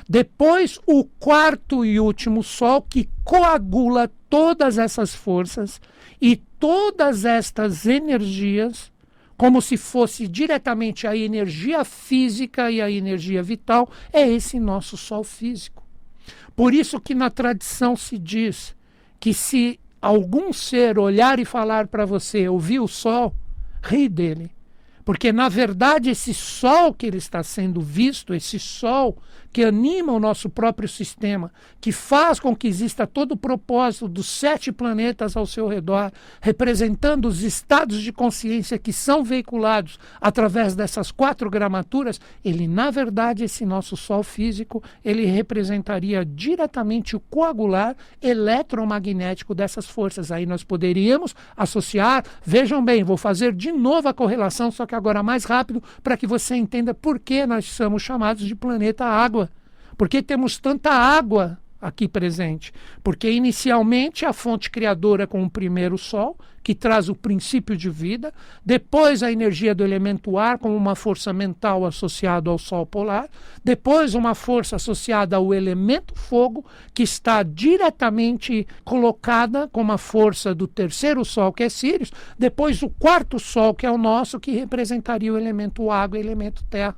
Depois, 0.09 0.79
o 0.87 1.03
quarto 1.03 1.85
e 1.85 1.99
último 1.99 2.41
sol 2.41 2.81
que 2.81 3.07
coagula 3.23 4.11
todas 4.27 4.79
essas 4.79 5.13
forças 5.13 5.79
e 6.19 6.37
todas 6.37 7.23
estas 7.23 7.85
energias, 7.85 8.91
como 9.37 9.61
se 9.61 9.77
fosse 9.77 10.27
diretamente 10.27 11.05
a 11.05 11.15
energia 11.15 11.85
física 11.85 12.71
e 12.71 12.81
a 12.81 12.89
energia 12.89 13.43
vital, 13.43 13.91
é 14.11 14.27
esse 14.27 14.59
nosso 14.59 14.97
sol 14.97 15.23
físico. 15.23 15.83
Por 16.55 16.73
isso 16.73 16.99
que 16.99 17.13
na 17.13 17.29
tradição 17.29 17.95
se 17.95 18.17
diz 18.17 18.75
que 19.19 19.35
se 19.35 19.79
algum 20.01 20.53
ser 20.53 20.97
olhar 20.97 21.39
e 21.39 21.45
falar 21.45 21.87
para 21.87 22.05
você, 22.05 22.47
ouvir 22.47 22.79
o 22.79 22.87
sol, 22.87 23.33
ri 23.81 24.07
dele. 24.07 24.51
Porque, 25.09 25.33
na 25.33 25.49
verdade, 25.49 26.11
esse 26.11 26.35
sol 26.35 26.93
que 26.93 27.07
ele 27.07 27.17
está 27.17 27.41
sendo 27.41 27.81
visto, 27.81 28.31
esse 28.31 28.59
sol 28.59 29.17
que 29.51 29.63
anima 29.63 30.13
o 30.13 30.19
nosso 30.19 30.49
próprio 30.49 30.87
sistema, 30.87 31.51
que 31.81 31.91
faz 31.91 32.39
com 32.39 32.55
que 32.55 32.67
exista 32.67 33.07
todo 33.07 33.31
o 33.31 33.37
propósito 33.37 34.07
dos 34.07 34.27
sete 34.27 34.71
planetas 34.71 35.35
ao 35.35 35.45
seu 35.45 35.67
redor, 35.67 36.11
representando 36.39 37.25
os 37.25 37.41
estados 37.41 38.01
de 38.01 38.11
consciência 38.11 38.77
que 38.77 38.93
são 38.93 39.23
veiculados 39.23 39.97
através 40.21 40.75
dessas 40.75 41.11
quatro 41.11 41.49
gramaturas, 41.49 42.21
ele, 42.45 42.67
na 42.67 42.91
verdade, 42.91 43.43
esse 43.43 43.65
nosso 43.65 43.97
Sol 43.97 44.21
físico, 44.21 44.83
ele 45.03 45.25
representaria 45.25 46.23
diretamente 46.23 47.15
o 47.15 47.19
coagular 47.19 47.95
eletromagnético 48.21 49.55
dessas 49.55 49.87
forças. 49.87 50.31
Aí 50.31 50.45
nós 50.45 50.63
poderíamos 50.63 51.35
associar, 51.57 52.23
vejam 52.45 52.83
bem, 52.85 53.03
vou 53.03 53.17
fazer 53.17 53.53
de 53.53 53.71
novo 53.71 54.07
a 54.07 54.13
correlação, 54.13 54.69
só 54.69 54.85
que 54.85 54.95
agora 54.99 55.23
mais 55.23 55.45
rápido, 55.45 55.81
para 56.03 56.15
que 56.15 56.27
você 56.27 56.55
entenda 56.55 56.93
por 56.93 57.19
que 57.19 57.45
nós 57.45 57.65
somos 57.65 58.03
chamados 58.03 58.45
de 58.45 58.55
planeta 58.55 59.05
água. 59.05 59.49
Por 59.97 60.07
que 60.07 60.21
temos 60.21 60.57
tanta 60.59 60.91
água 60.91 61.57
aqui 61.81 62.07
presente? 62.07 62.73
Porque 63.03 63.29
inicialmente 63.29 64.25
a 64.25 64.33
fonte 64.33 64.69
criadora 64.69 65.25
com 65.25 65.43
o 65.43 65.49
primeiro 65.49 65.97
sol, 65.97 66.37
que 66.61 66.75
traz 66.75 67.09
o 67.09 67.15
princípio 67.15 67.75
de 67.75 67.89
vida, 67.89 68.33
depois 68.63 69.23
a 69.23 69.31
energia 69.31 69.73
do 69.73 69.83
elemento 69.83 70.37
ar 70.37 70.57
como 70.57 70.75
uma 70.75 70.95
força 70.95 71.33
mental 71.33 71.85
associada 71.85 72.49
ao 72.49 72.57
sol 72.57 72.85
polar, 72.85 73.29
depois 73.63 74.13
uma 74.13 74.35
força 74.35 74.75
associada 74.75 75.35
ao 75.35 75.53
elemento 75.53 76.13
fogo, 76.15 76.65
que 76.93 77.03
está 77.03 77.41
diretamente 77.43 78.67
colocada 78.83 79.67
como 79.69 79.91
a 79.91 79.97
força 79.97 80.53
do 80.53 80.67
terceiro 80.67 81.23
sol, 81.23 81.51
que 81.53 81.63
é 81.63 81.69
Sirius, 81.69 82.11
depois 82.37 82.83
o 82.83 82.89
quarto 82.89 83.39
sol, 83.39 83.73
que 83.73 83.85
é 83.85 83.91
o 83.91 83.97
nosso, 83.97 84.39
que 84.39 84.51
representaria 84.51 85.33
o 85.33 85.37
elemento 85.37 85.89
água 85.89 86.17
e 86.17 86.21
o 86.21 86.25
elemento 86.25 86.63
terra 86.65 86.95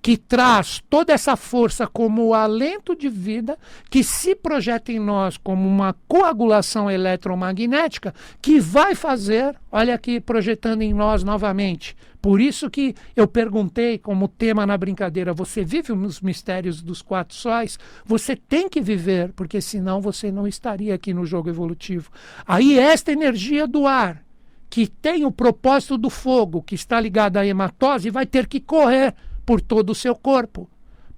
que 0.00 0.16
traz 0.16 0.82
toda 0.88 1.12
essa 1.12 1.36
força 1.36 1.86
como 1.86 2.34
alento 2.34 2.96
de 2.96 3.08
vida, 3.08 3.58
que 3.90 4.02
se 4.02 4.34
projeta 4.34 4.92
em 4.92 4.98
nós 4.98 5.36
como 5.36 5.68
uma 5.68 5.94
coagulação 6.08 6.90
eletromagnética, 6.90 8.14
que 8.40 8.58
vai 8.60 8.94
fazer, 8.94 9.54
olha 9.70 9.94
aqui 9.94 10.20
projetando 10.20 10.82
em 10.82 10.92
nós 10.92 11.22
novamente. 11.22 11.96
Por 12.22 12.40
isso 12.40 12.70
que 12.70 12.94
eu 13.16 13.26
perguntei 13.26 13.98
como 13.98 14.28
tema 14.28 14.64
na 14.64 14.78
brincadeira, 14.78 15.34
você 15.34 15.64
vive 15.64 15.92
os 15.92 16.20
mistérios 16.20 16.80
dos 16.80 17.02
quatro 17.02 17.34
sóis? 17.34 17.76
Você 18.04 18.36
tem 18.36 18.68
que 18.68 18.80
viver, 18.80 19.32
porque 19.32 19.60
senão 19.60 20.00
você 20.00 20.30
não 20.30 20.46
estaria 20.46 20.94
aqui 20.94 21.12
no 21.12 21.26
jogo 21.26 21.48
evolutivo. 21.48 22.12
Aí 22.46 22.78
esta 22.78 23.10
energia 23.10 23.66
do 23.66 23.88
ar, 23.88 24.22
que 24.70 24.86
tem 24.86 25.24
o 25.26 25.32
propósito 25.32 25.98
do 25.98 26.08
fogo, 26.08 26.62
que 26.62 26.76
está 26.76 27.00
ligada 27.00 27.40
à 27.40 27.46
hematose, 27.46 28.08
vai 28.08 28.24
ter 28.24 28.46
que 28.46 28.60
correr 28.60 29.14
por 29.52 29.60
todo 29.60 29.90
o 29.90 29.94
seu 29.94 30.14
corpo, 30.14 30.66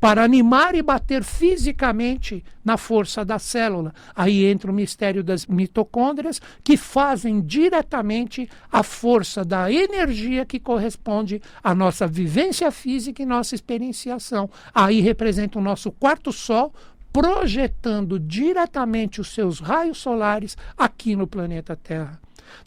para 0.00 0.24
animar 0.24 0.74
e 0.74 0.82
bater 0.82 1.22
fisicamente 1.22 2.42
na 2.64 2.76
força 2.76 3.24
da 3.24 3.38
célula. 3.38 3.94
Aí 4.12 4.44
entra 4.44 4.72
o 4.72 4.74
mistério 4.74 5.22
das 5.22 5.46
mitocôndrias, 5.46 6.42
que 6.64 6.76
fazem 6.76 7.40
diretamente 7.40 8.50
a 8.72 8.82
força 8.82 9.44
da 9.44 9.70
energia 9.70 10.44
que 10.44 10.58
corresponde 10.58 11.40
à 11.62 11.76
nossa 11.76 12.08
vivência 12.08 12.72
física 12.72 13.22
e 13.22 13.24
nossa 13.24 13.54
experienciação. 13.54 14.50
Aí 14.74 15.00
representa 15.00 15.56
o 15.56 15.62
nosso 15.62 15.92
quarto 15.92 16.32
sol, 16.32 16.74
projetando 17.12 18.18
diretamente 18.18 19.20
os 19.20 19.32
seus 19.32 19.60
raios 19.60 19.98
solares 19.98 20.56
aqui 20.76 21.14
no 21.14 21.28
planeta 21.28 21.76
Terra. 21.76 22.20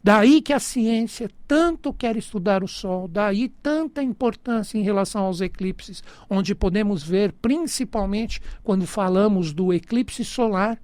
Daí 0.04 0.42
que 0.42 0.54
a 0.54 0.60
ciência 0.60 1.30
tanto 1.48 1.94
quer 1.94 2.16
estudar 2.16 2.64
o 2.64 2.68
Sol, 2.68 3.08
daí 3.08 3.50
tanta 3.50 4.02
importância 4.02 4.78
em 4.78 4.84
relação 4.84 5.26
aos 5.26 5.42
eclipses, 5.42 6.04
onde 6.30 6.56
podemos 6.56 7.04
ver, 7.04 7.34
principalmente 7.34 8.42
quando 8.64 8.86
falamos 8.86 9.54
do 9.54 9.74
eclipse 9.74 10.24
solar, 10.24 10.80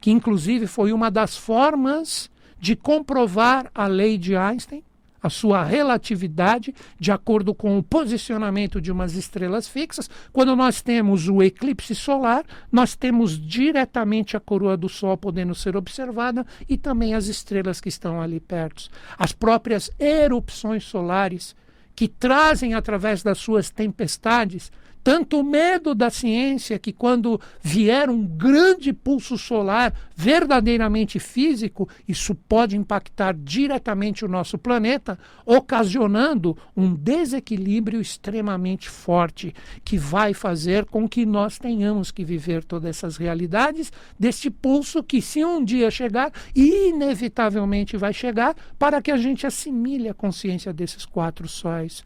que 0.00 0.10
inclusive 0.10 0.66
foi 0.66 0.92
uma 0.92 1.10
das 1.10 1.36
formas 1.36 2.30
de 2.58 2.74
comprovar 2.74 3.70
a 3.74 3.86
lei 3.86 4.16
de 4.18 4.36
Einstein, 4.36 4.82
a 5.24 5.30
sua 5.30 5.64
relatividade 5.64 6.74
de 7.00 7.10
acordo 7.10 7.54
com 7.54 7.78
o 7.78 7.82
posicionamento 7.82 8.78
de 8.78 8.92
umas 8.92 9.14
estrelas 9.14 9.66
fixas. 9.66 10.10
Quando 10.30 10.54
nós 10.54 10.82
temos 10.82 11.30
o 11.30 11.42
eclipse 11.42 11.94
solar, 11.94 12.44
nós 12.70 12.94
temos 12.94 13.40
diretamente 13.40 14.36
a 14.36 14.40
coroa 14.40 14.76
do 14.76 14.86
Sol 14.86 15.16
podendo 15.16 15.54
ser 15.54 15.78
observada 15.78 16.44
e 16.68 16.76
também 16.76 17.14
as 17.14 17.26
estrelas 17.26 17.80
que 17.80 17.88
estão 17.88 18.20
ali 18.20 18.38
perto. 18.38 18.90
As 19.16 19.32
próprias 19.32 19.90
erupções 19.98 20.84
solares 20.84 21.56
que 21.96 22.06
trazem 22.06 22.74
através 22.74 23.22
das 23.22 23.38
suas 23.38 23.70
tempestades 23.70 24.70
tanto 25.04 25.44
medo 25.44 25.94
da 25.94 26.08
ciência 26.08 26.78
que, 26.78 26.90
quando 26.90 27.38
vier 27.62 28.08
um 28.08 28.24
grande 28.24 28.90
pulso 28.90 29.36
solar 29.36 29.92
verdadeiramente 30.16 31.18
físico, 31.18 31.86
isso 32.08 32.34
pode 32.34 32.74
impactar 32.74 33.34
diretamente 33.34 34.24
o 34.24 34.28
nosso 34.28 34.56
planeta, 34.56 35.18
ocasionando 35.44 36.56
um 36.74 36.94
desequilíbrio 36.94 38.00
extremamente 38.00 38.88
forte, 38.88 39.54
que 39.84 39.98
vai 39.98 40.32
fazer 40.32 40.86
com 40.86 41.06
que 41.06 41.26
nós 41.26 41.58
tenhamos 41.58 42.10
que 42.10 42.24
viver 42.24 42.64
todas 42.64 42.88
essas 42.88 43.18
realidades 43.18 43.92
deste 44.18 44.48
pulso 44.50 45.02
que, 45.02 45.20
se 45.20 45.44
um 45.44 45.62
dia 45.62 45.90
chegar, 45.90 46.32
inevitavelmente 46.54 47.98
vai 47.98 48.14
chegar, 48.14 48.56
para 48.78 49.02
que 49.02 49.10
a 49.10 49.18
gente 49.18 49.46
assimile 49.46 50.08
a 50.08 50.14
consciência 50.14 50.72
desses 50.72 51.04
quatro 51.04 51.46
sóis. 51.46 52.02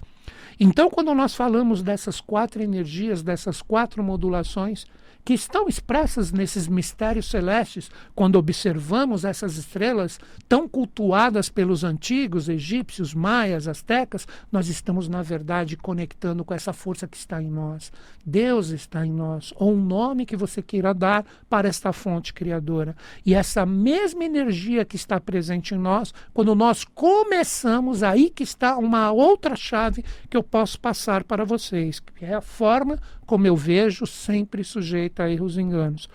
Então, 0.58 0.90
quando 0.90 1.14
nós 1.14 1.35
falamos 1.35 1.82
dessas 1.82 2.20
quatro 2.20 2.62
energias, 2.62 3.23
dessas 3.23 3.62
quatro 3.62 4.02
modulações, 4.02 4.87
que 5.25 5.35
estão 5.35 5.69
expressas 5.69 6.33
nesses 6.33 6.67
mistérios 6.67 7.31
celestes, 7.31 7.91
quando 8.15 8.37
observamos 8.37 9.25
essas 9.25 9.57
estrelas 9.57 10.19
tão 10.49 10.67
cultuadas 10.67 11.51
pelos 11.51 11.85
antigos 11.85 12.49
egípcios, 12.49 13.13
maias, 13.13 13.69
astecas, 13.69 14.27
nós 14.51 14.69
estamos, 14.69 15.09
na 15.09 15.23
verdade, 15.23 15.77
conectando 15.77 16.45
com 16.45 16.55
essa 16.55 16.73
força 16.73 17.07
que 17.07 17.17
está 17.17 17.43
em 17.43 17.51
nós. 17.51 17.93
Deus 18.25 18.71
está 18.71 19.05
em 19.05 19.13
nós, 19.13 19.53
ou 19.57 19.75
um 19.75 19.85
nome 19.85 20.25
que 20.25 20.37
você 20.37 20.63
queira 20.63 20.95
dar 20.95 21.25
para 21.49 21.69
esta 21.69 21.93
fonte 21.93 22.33
criadora. 22.33 22.97
E 23.25 23.35
essa 23.35 23.67
mesma 23.67 24.25
energia 24.25 24.85
que 24.85 24.97
está 24.97 25.21
presente 25.21 25.75
em 25.75 25.79
nós, 25.79 26.13
quando 26.33 26.55
nós 26.55 26.85
começamos, 26.85 28.03
aí 28.03 28.31
que 28.31 28.43
está 28.43 28.79
uma 28.79 29.11
outra 29.13 29.55
chave 29.55 30.05
que 30.31 30.37
eu 30.37 30.43
posso 30.43 30.81
passar 30.81 31.25
para 31.25 31.45
vocês, 31.45 32.01
que 32.01 32.25
é 32.25 32.35
a 32.35 32.41
forma 32.41 32.99
como 33.29 33.47
eu 33.47 33.55
vejo, 33.55 34.07
sempre 34.07 34.65
sujeita 35.09 35.25
a 35.25 35.31
erros 35.31 35.57
e 35.57 35.62
enganos. 35.62 36.09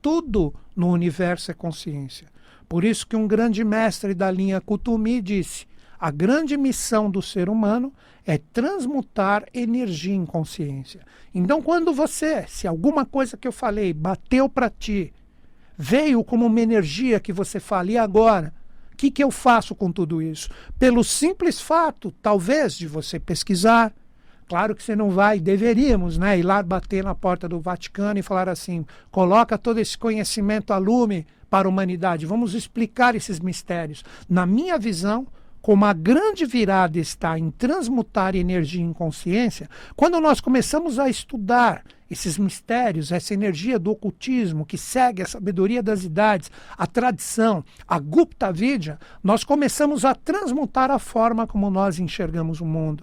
Tudo 0.00 0.54
no 0.76 0.90
universo 0.90 1.50
é 1.50 1.54
consciência. 1.54 2.28
Por 2.68 2.84
isso 2.84 3.06
que 3.06 3.16
um 3.16 3.26
grande 3.26 3.64
mestre 3.64 4.14
da 4.14 4.30
linha 4.30 4.60
Kutumi 4.60 5.20
disse: 5.20 5.66
a 5.98 6.10
grande 6.10 6.56
missão 6.56 7.10
do 7.10 7.22
ser 7.22 7.48
humano 7.48 7.92
é 8.26 8.38
transmutar 8.38 9.44
energia 9.52 10.14
em 10.14 10.26
consciência. 10.26 11.00
Então, 11.34 11.62
quando 11.62 11.92
você, 11.92 12.44
se 12.46 12.66
alguma 12.66 13.04
coisa 13.04 13.36
que 13.36 13.48
eu 13.48 13.52
falei 13.52 13.92
bateu 13.92 14.48
para 14.48 14.70
ti, 14.70 15.12
veio 15.76 16.22
como 16.22 16.46
uma 16.46 16.60
energia 16.60 17.18
que 17.18 17.32
você 17.32 17.58
fala, 17.58 17.90
e 17.90 17.98
agora? 17.98 18.52
O 18.92 18.96
que, 18.96 19.10
que 19.10 19.24
eu 19.24 19.30
faço 19.30 19.74
com 19.74 19.90
tudo 19.90 20.22
isso? 20.22 20.48
Pelo 20.78 21.02
simples 21.02 21.60
fato, 21.60 22.12
talvez, 22.22 22.76
de 22.76 22.86
você 22.86 23.18
pesquisar, 23.18 23.92
Claro 24.52 24.74
que 24.74 24.82
você 24.82 24.94
não 24.94 25.08
vai, 25.08 25.40
deveríamos, 25.40 26.18
né, 26.18 26.38
ir 26.38 26.42
lá 26.42 26.62
bater 26.62 27.02
na 27.02 27.14
porta 27.14 27.48
do 27.48 27.58
Vaticano 27.58 28.18
e 28.18 28.22
falar 28.22 28.50
assim: 28.50 28.84
coloca 29.10 29.56
todo 29.56 29.78
esse 29.78 29.96
conhecimento 29.96 30.74
a 30.74 30.76
lume 30.76 31.26
para 31.48 31.66
a 31.66 31.70
humanidade, 31.70 32.26
vamos 32.26 32.52
explicar 32.52 33.14
esses 33.14 33.40
mistérios. 33.40 34.04
Na 34.28 34.44
minha 34.44 34.76
visão, 34.78 35.26
como 35.62 35.86
a 35.86 35.94
grande 35.94 36.44
virada 36.44 36.98
está 36.98 37.38
em 37.38 37.50
transmutar 37.50 38.36
energia 38.36 38.82
em 38.82 38.92
consciência, 38.92 39.70
quando 39.96 40.20
nós 40.20 40.38
começamos 40.38 40.98
a 40.98 41.08
estudar 41.08 41.82
esses 42.10 42.36
mistérios, 42.36 43.10
essa 43.10 43.32
energia 43.32 43.78
do 43.78 43.90
ocultismo 43.90 44.66
que 44.66 44.76
segue 44.76 45.22
a 45.22 45.26
sabedoria 45.26 45.82
das 45.82 46.04
idades, 46.04 46.50
a 46.76 46.86
tradição, 46.86 47.64
a 47.88 47.98
Gupta 47.98 48.52
Vidya, 48.52 48.98
nós 49.24 49.44
começamos 49.44 50.04
a 50.04 50.14
transmutar 50.14 50.90
a 50.90 50.98
forma 50.98 51.46
como 51.46 51.70
nós 51.70 51.98
enxergamos 51.98 52.60
o 52.60 52.66
mundo. 52.66 53.02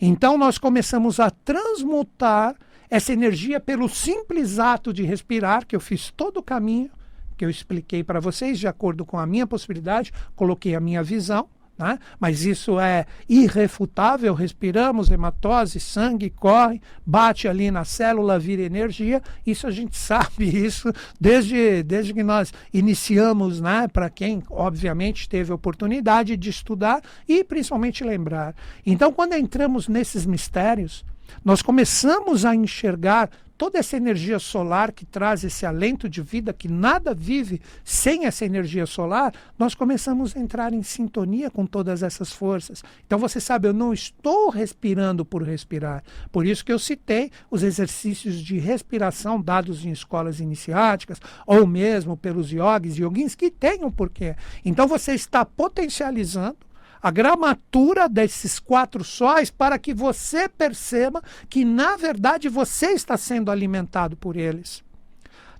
Então 0.00 0.38
nós 0.38 0.58
começamos 0.58 1.18
a 1.18 1.30
transmutar 1.30 2.54
essa 2.90 3.12
energia 3.12 3.60
pelo 3.60 3.88
simples 3.88 4.58
ato 4.58 4.92
de 4.92 5.02
respirar, 5.02 5.66
que 5.66 5.76
eu 5.76 5.80
fiz 5.80 6.10
todo 6.10 6.38
o 6.38 6.42
caminho 6.42 6.90
que 7.36 7.44
eu 7.44 7.50
expliquei 7.50 8.02
para 8.02 8.18
vocês, 8.18 8.58
de 8.58 8.66
acordo 8.66 9.06
com 9.06 9.16
a 9.16 9.24
minha 9.24 9.46
possibilidade, 9.46 10.12
coloquei 10.34 10.74
a 10.74 10.80
minha 10.80 11.04
visão. 11.04 11.48
Né? 11.78 11.98
Mas 12.18 12.44
isso 12.44 12.80
é 12.80 13.06
irrefutável. 13.28 14.34
Respiramos, 14.34 15.10
hematose, 15.10 15.78
sangue 15.78 16.28
corre, 16.28 16.82
bate 17.06 17.46
ali 17.46 17.70
na 17.70 17.84
célula, 17.84 18.38
vira 18.38 18.62
energia. 18.62 19.22
Isso 19.46 19.66
a 19.66 19.70
gente 19.70 19.96
sabe 19.98 20.44
isso 20.44 20.92
desde, 21.20 21.82
desde 21.84 22.12
que 22.12 22.22
nós 22.22 22.52
iniciamos, 22.74 23.60
né? 23.60 23.86
para 23.86 24.10
quem, 24.10 24.42
obviamente, 24.50 25.28
teve 25.28 25.52
oportunidade 25.52 26.36
de 26.36 26.50
estudar 26.50 27.00
e 27.28 27.44
principalmente 27.44 28.02
lembrar. 28.02 28.54
Então, 28.84 29.12
quando 29.12 29.34
entramos 29.34 29.86
nesses 29.86 30.26
mistérios, 30.26 31.04
nós 31.44 31.62
começamos 31.62 32.44
a 32.44 32.54
enxergar 32.54 33.30
toda 33.58 33.76
essa 33.76 33.96
energia 33.96 34.38
solar 34.38 34.92
que 34.92 35.04
traz 35.04 35.42
esse 35.42 35.66
alento 35.66 36.08
de 36.08 36.22
vida, 36.22 36.52
que 36.52 36.68
nada 36.68 37.12
vive 37.12 37.60
sem 37.84 38.24
essa 38.24 38.44
energia 38.44 38.86
solar, 38.86 39.34
nós 39.58 39.74
começamos 39.74 40.34
a 40.36 40.38
entrar 40.38 40.72
em 40.72 40.82
sintonia 40.82 41.50
com 41.50 41.66
todas 41.66 42.04
essas 42.04 42.32
forças. 42.32 42.84
Então 43.04 43.18
você 43.18 43.40
sabe, 43.40 43.66
eu 43.66 43.74
não 43.74 43.92
estou 43.92 44.48
respirando 44.48 45.24
por 45.24 45.42
respirar. 45.42 46.04
Por 46.30 46.46
isso 46.46 46.64
que 46.64 46.72
eu 46.72 46.78
citei 46.78 47.32
os 47.50 47.64
exercícios 47.64 48.36
de 48.36 48.58
respiração 48.58 49.40
dados 49.42 49.84
em 49.84 49.90
escolas 49.90 50.38
iniciáticas, 50.38 51.18
ou 51.44 51.66
mesmo 51.66 52.16
pelos 52.16 52.52
yogis 52.52 52.96
e 52.96 53.02
yoguins, 53.02 53.34
que 53.34 53.50
têm 53.50 53.84
um 53.84 53.90
porquê. 53.90 54.36
Então 54.64 54.86
você 54.86 55.14
está 55.14 55.44
potencializando 55.44 56.67
a 57.00 57.10
gramatura 57.10 58.08
desses 58.08 58.58
quatro 58.58 59.04
sóis 59.04 59.50
para 59.50 59.78
que 59.78 59.94
você 59.94 60.48
perceba 60.48 61.22
que, 61.48 61.64
na 61.64 61.96
verdade, 61.96 62.48
você 62.48 62.92
está 62.92 63.16
sendo 63.16 63.50
alimentado 63.50 64.16
por 64.16 64.36
eles. 64.36 64.82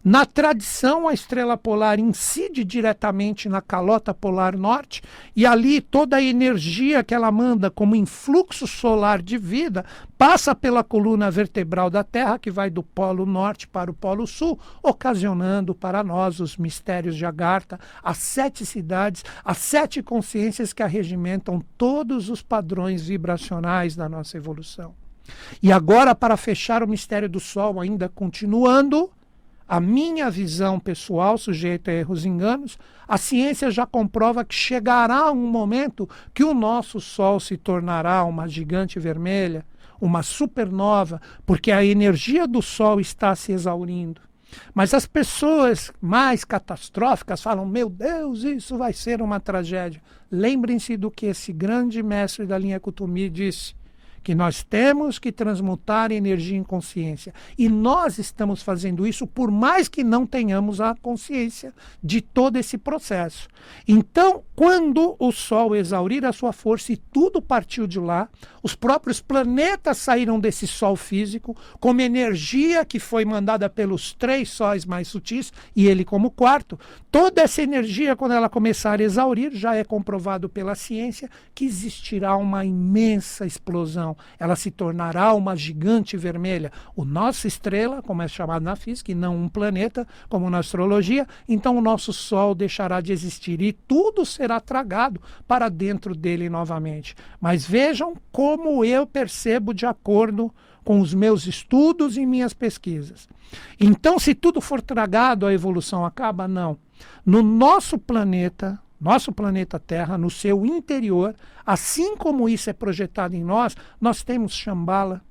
Na 0.09 0.25
tradição, 0.25 1.07
a 1.07 1.13
estrela 1.13 1.55
polar 1.55 1.99
incide 1.99 2.65
diretamente 2.65 3.47
na 3.47 3.61
calota 3.61 4.15
polar 4.15 4.57
norte 4.57 5.03
e 5.37 5.45
ali 5.45 5.83
toda 5.83 6.17
a 6.17 6.23
energia 6.23 7.05
que 7.05 7.15
ela 7.15 7.31
manda 7.31 7.71
como 7.71 7.95
influxo 7.95 8.67
solar 8.67 9.21
de 9.21 9.37
vida 9.37 9.85
passa 10.17 10.55
pela 10.55 10.83
coluna 10.83 11.31
vertebral 11.31 11.91
da 11.91 12.03
Terra, 12.03 12.39
que 12.39 12.51
vai 12.51 12.71
do 12.71 12.83
polo 12.83 13.27
norte 13.27 13.69
para 13.69 13.91
o 13.91 13.95
polo 13.95 14.27
sul, 14.27 14.59
ocasionando 14.83 15.75
para 15.75 16.03
nós 16.03 16.41
os 16.41 16.57
mistérios 16.57 17.15
de 17.15 17.27
Agartha, 17.27 17.79
as 18.03 18.17
sete 18.17 18.65
cidades, 18.65 19.23
as 19.45 19.59
sete 19.59 20.03
consciências 20.03 20.73
que 20.73 20.83
arregimentam 20.83 21.63
todos 21.77 22.31
os 22.31 22.41
padrões 22.41 23.07
vibracionais 23.07 23.95
da 23.95 24.09
nossa 24.09 24.39
evolução. 24.39 24.95
E 25.63 25.71
agora, 25.71 26.15
para 26.15 26.39
fechar 26.39 26.83
o 26.83 26.89
mistério 26.89 27.29
do 27.29 27.39
Sol, 27.39 27.79
ainda 27.79 28.09
continuando, 28.09 29.11
a 29.69 29.79
minha 29.79 30.31
visão 30.31 30.81
pessoal, 30.81 31.37
sujeita 31.37 31.91
a 31.91 31.95
erros 31.95 32.25
e 32.25 32.29
enganos, 32.29 32.79
a 33.07 33.19
ciência 33.19 33.71
já 33.71 33.87
comprova 33.87 34.45
que 34.45 34.55
chegará 34.55 35.31
um 35.31 35.47
momento 35.47 36.09
que 36.33 36.43
o 36.43 36.55
nosso 36.55 37.01
Sol 37.01 37.39
se 37.39 37.57
tornará 37.57 38.25
uma 38.25 38.49
gigante 38.49 38.99
vermelha, 38.99 39.67
uma 40.01 40.23
supernova, 40.23 41.21
porque 41.45 41.71
a 41.71 41.85
energia 41.85 42.47
do 42.47 42.63
Sol 42.63 42.99
está 42.99 43.35
se 43.35 43.53
exaurindo. 43.53 44.23
Mas 44.73 44.95
as 44.95 45.07
pessoas 45.07 45.93
mais 46.01 46.45
catastróficas 46.45 47.43
falam: 47.43 47.67
meu 47.67 47.91
Deus, 47.91 48.45
isso 48.45 48.79
vai 48.79 48.95
ser 48.95 49.21
uma 49.21 49.39
tragédia. 49.39 50.01
Lembrem-se 50.31 50.97
do 50.97 51.11
que 51.11 51.27
esse 51.27 51.53
grande 51.53 52.03
mestre 52.03 52.47
da 52.47 52.57
linha 52.57 52.81
Kutumi 52.81 53.29
disse: 53.29 53.75
que 54.29 54.35
nós 54.35 54.63
temos 54.63 55.19
que 55.19 55.33
transmutar 55.33 56.13
energia 56.13 56.59
em 56.59 56.63
consciência. 56.63 57.33
E 57.57 57.67
nós 57.67 58.19
estamos 58.19 58.63
fazendo 58.63 59.07
isso 59.07 59.27
por 59.27 59.51
mais 59.51 59.89
que 59.89 60.05
não 60.05 60.27
tenhamos 60.27 60.83
a 60.83 60.95
consciência 60.95 61.73
de 62.05 62.21
todo 62.21 62.59
esse 62.59 62.77
processo. 62.77 63.49
Então, 63.89 64.43
quando 64.55 65.17
o 65.19 65.33
Sol 65.33 65.75
exaurir 65.75 66.27
a 66.27 66.33
sua 66.35 66.53
força 66.53 66.93
e 66.93 66.99
tudo 66.99 67.41
partiu 67.41 67.87
de 67.87 67.99
lá, 67.99 68.29
os 68.63 68.75
próprios 68.75 69.19
planetas 69.19 69.97
saíram 69.97 70.39
desse 70.39 70.67
Sol 70.67 70.95
físico, 70.95 71.57
como 71.81 72.03
energia 72.03 72.85
que 72.85 72.99
foi 72.99 73.25
mandada 73.25 73.71
pelos 73.71 74.13
três 74.13 74.51
sóis 74.51 74.85
mais 74.85 75.09
sutis, 75.09 75.51
e 75.75 75.87
ele 75.87 76.05
como 76.05 76.31
quarto, 76.31 76.79
toda 77.11 77.41
essa 77.41 77.63
energia, 77.63 78.15
quando 78.15 78.33
ela 78.33 78.51
começar 78.51 79.01
a 79.01 79.03
exaurir, 79.03 79.53
já 79.55 79.75
é 79.75 79.85
comprovado 79.85 80.51
pela 80.51 80.75
ciência 80.75 81.31
que 81.55 81.65
existirá 81.65 82.37
uma 82.37 82.63
imensa 82.63 83.47
explosão 83.47 84.18
ela 84.39 84.57
se 84.57 84.71
tornará 84.71 85.33
uma 85.35 85.57
gigante 85.57 86.17
vermelha. 86.17 86.73
O 86.97 87.05
nossa 87.05 87.47
estrela, 87.47 88.03
como 88.03 88.23
é 88.23 88.29
chamado 88.29 88.63
na 88.63 88.77
física, 88.77 89.13
e 89.13 89.15
não 89.15 89.37
um 89.37 89.49
planeta, 89.49 90.07
como 90.29 90.51
na 90.51 90.59
astrologia, 90.59 91.27
então 91.49 91.77
o 91.77 91.81
nosso 91.81 92.13
Sol 92.13 92.55
deixará 92.55 93.01
de 93.01 93.13
existir 93.13 93.61
e 93.61 93.73
tudo 93.73 94.25
será 94.25 94.61
tragado 94.61 95.21
para 95.47 95.69
dentro 95.69 96.15
dele 96.15 96.49
novamente. 96.49 97.15
Mas 97.41 97.67
vejam 97.67 98.15
como 98.33 98.85
eu 98.85 99.07
percebo 99.07 99.73
de 99.73 99.87
acordo 99.87 100.53
com 100.85 101.01
os 101.01 101.13
meus 101.13 101.47
estudos 101.47 102.17
e 102.17 102.25
minhas 102.25 102.55
pesquisas. 102.55 103.29
Então, 103.79 104.19
se 104.19 104.35
tudo 104.35 104.61
for 104.61 104.81
tragado, 104.81 105.45
a 105.45 105.53
evolução 105.53 106.05
acaba? 106.05 106.49
Não. 106.49 106.79
No 107.25 107.43
nosso 107.43 107.99
planeta, 107.99 108.81
nosso 109.01 109.33
planeta 109.33 109.79
Terra, 109.79 110.19
no 110.19 110.31
seu 110.31 110.67
interior, 110.67 111.35
assim 111.65 112.17
como 112.17 112.49
isso 112.49 112.69
é 112.69 112.73
projetado 112.73 113.37
em 113.37 113.45
nós, 113.45 113.77
nós 114.01 114.23
temos 114.23 114.53
Shambhala, 114.53 115.23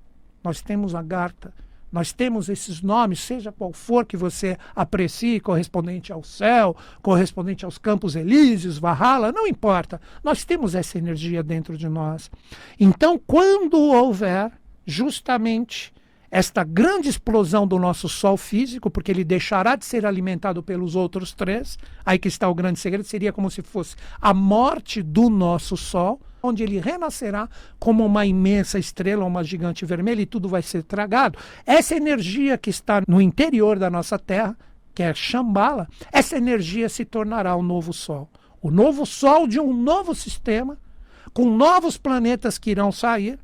nós 0.43 0.61
temos 0.61 0.95
Agartha, 0.95 1.53
nós 1.91 2.11
temos 2.11 2.49
esses 2.49 2.81
nomes, 2.81 3.19
seja 3.19 3.51
qual 3.51 3.71
for 3.71 4.05
que 4.05 4.17
você 4.17 4.57
aprecie, 4.75 5.39
correspondente 5.39 6.11
ao 6.11 6.23
céu, 6.23 6.75
correspondente 7.01 7.63
aos 7.63 7.77
campos 7.77 8.15
elíseos, 8.15 8.77
Valhalla, 8.77 9.31
não 9.31 9.47
importa. 9.47 9.99
Nós 10.23 10.43
temos 10.43 10.75
essa 10.75 10.97
energia 10.97 11.41
dentro 11.41 11.77
de 11.77 11.87
nós. 11.87 12.29
Então, 12.79 13.19
quando 13.25 13.79
houver 13.79 14.51
justamente 14.85 15.93
esta 16.29 16.63
grande 16.63 17.09
explosão 17.09 17.65
do 17.65 17.79
nosso 17.79 18.09
Sol 18.09 18.35
físico, 18.37 18.89
porque 18.89 19.11
ele 19.11 19.23
deixará 19.23 19.75
de 19.75 19.85
ser 19.85 20.05
alimentado 20.05 20.61
pelos 20.61 20.95
outros 20.95 21.33
três. 21.33 21.77
Aí 22.05 22.19
que 22.19 22.27
está 22.27 22.49
o 22.49 22.55
grande 22.55 22.79
segredo: 22.79 23.05
seria 23.05 23.31
como 23.31 23.49
se 23.49 23.61
fosse 23.61 23.95
a 24.19 24.33
morte 24.33 25.01
do 25.01 25.29
nosso 25.29 25.77
Sol. 25.77 26.19
onde 26.41 26.63
ele 26.63 26.79
renascerá 26.79 27.49
como 27.79 28.05
uma 28.05 28.25
imensa 28.25 28.79
estrela, 28.79 29.25
uma 29.25 29.43
gigante 29.43 29.85
vermelha, 29.85 30.21
e 30.21 30.25
tudo 30.25 30.47
vai 30.47 30.61
ser 30.61 30.83
tragado. 30.83 31.37
Essa 31.65 31.95
energia 31.95 32.57
que 32.57 32.69
está 32.69 33.01
no 33.07 33.19
interior 33.19 33.77
da 33.77 33.89
nossa 33.89 34.17
Terra, 34.17 34.57
que 34.93 35.03
é 35.03 35.13
Shambhala, 35.13 35.87
essa 36.11 36.37
energia 36.37 36.89
se 36.89 37.03
tornará 37.05 37.55
o 37.55 37.63
novo 37.63 37.91
Sol. 37.91 38.29
O 38.61 38.71
novo 38.71 39.05
Sol 39.05 39.47
de 39.47 39.59
um 39.59 39.73
novo 39.73 40.15
sistema, 40.15 40.77
com 41.33 41.49
novos 41.49 41.97
planetas 41.97 42.57
que 42.57 42.71
irão 42.71 42.91
sair, 42.91 43.39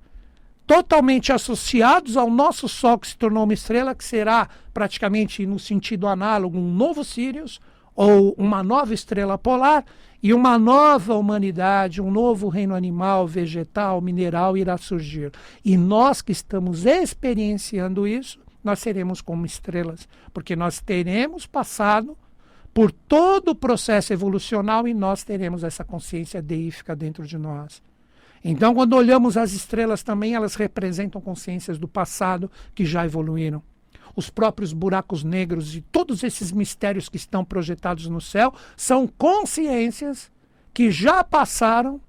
totalmente 0.65 1.31
associados 1.31 2.17
ao 2.17 2.29
nosso 2.29 2.67
Sol, 2.67 2.97
que 2.97 3.07
se 3.07 3.17
tornou 3.17 3.43
uma 3.43 3.53
estrela, 3.53 3.95
que 3.95 4.03
será 4.03 4.47
praticamente 4.73 5.45
no 5.45 5.59
sentido 5.59 6.07
análogo 6.07 6.57
um 6.57 6.73
novo 6.73 7.03
Sirius, 7.03 7.59
ou 7.95 8.33
uma 8.37 8.63
nova 8.63 8.93
estrela 8.93 9.37
polar, 9.37 9.85
e 10.21 10.33
uma 10.33 10.57
nova 10.57 11.15
humanidade, 11.15 12.01
um 12.01 12.09
novo 12.09 12.47
reino 12.47 12.73
animal, 12.73 13.27
vegetal, 13.27 13.99
mineral 13.99 14.55
irá 14.55 14.77
surgir. 14.77 15.31
E 15.65 15.75
nós 15.75 16.21
que 16.21 16.31
estamos 16.31 16.85
experienciando 16.85 18.07
isso, 18.07 18.39
nós 18.63 18.79
seremos 18.79 19.19
como 19.19 19.45
estrelas, 19.45 20.07
porque 20.33 20.55
nós 20.55 20.79
teremos 20.79 21.45
passado 21.45 22.17
por 22.73 22.89
todo 22.89 23.49
o 23.49 23.55
processo 23.55 24.13
evolucional 24.13 24.87
e 24.87 24.93
nós 24.93 25.23
teremos 25.23 25.61
essa 25.61 25.83
consciência 25.83 26.41
deífica 26.41 26.95
dentro 26.95 27.27
de 27.27 27.37
nós. 27.37 27.83
Então, 28.43 28.73
quando 28.73 28.93
olhamos 28.93 29.37
as 29.37 29.53
estrelas 29.53 30.03
também, 30.03 30.35
elas 30.35 30.55
representam 30.55 31.21
consciências 31.21 31.77
do 31.77 31.87
passado 31.87 32.51
que 32.75 32.85
já 32.85 33.05
evoluíram. 33.05 33.63
Os 34.15 34.29
próprios 34.29 34.73
buracos 34.73 35.23
negros 35.23 35.75
e 35.75 35.81
todos 35.81 36.23
esses 36.23 36.51
mistérios 36.51 37.09
que 37.09 37.17
estão 37.17 37.43
projetados 37.43 38.07
no 38.07 38.21
céu 38.21 38.53
são 38.75 39.07
consciências 39.07 40.31
que 40.73 40.91
já 40.91 41.23
passaram 41.23 42.01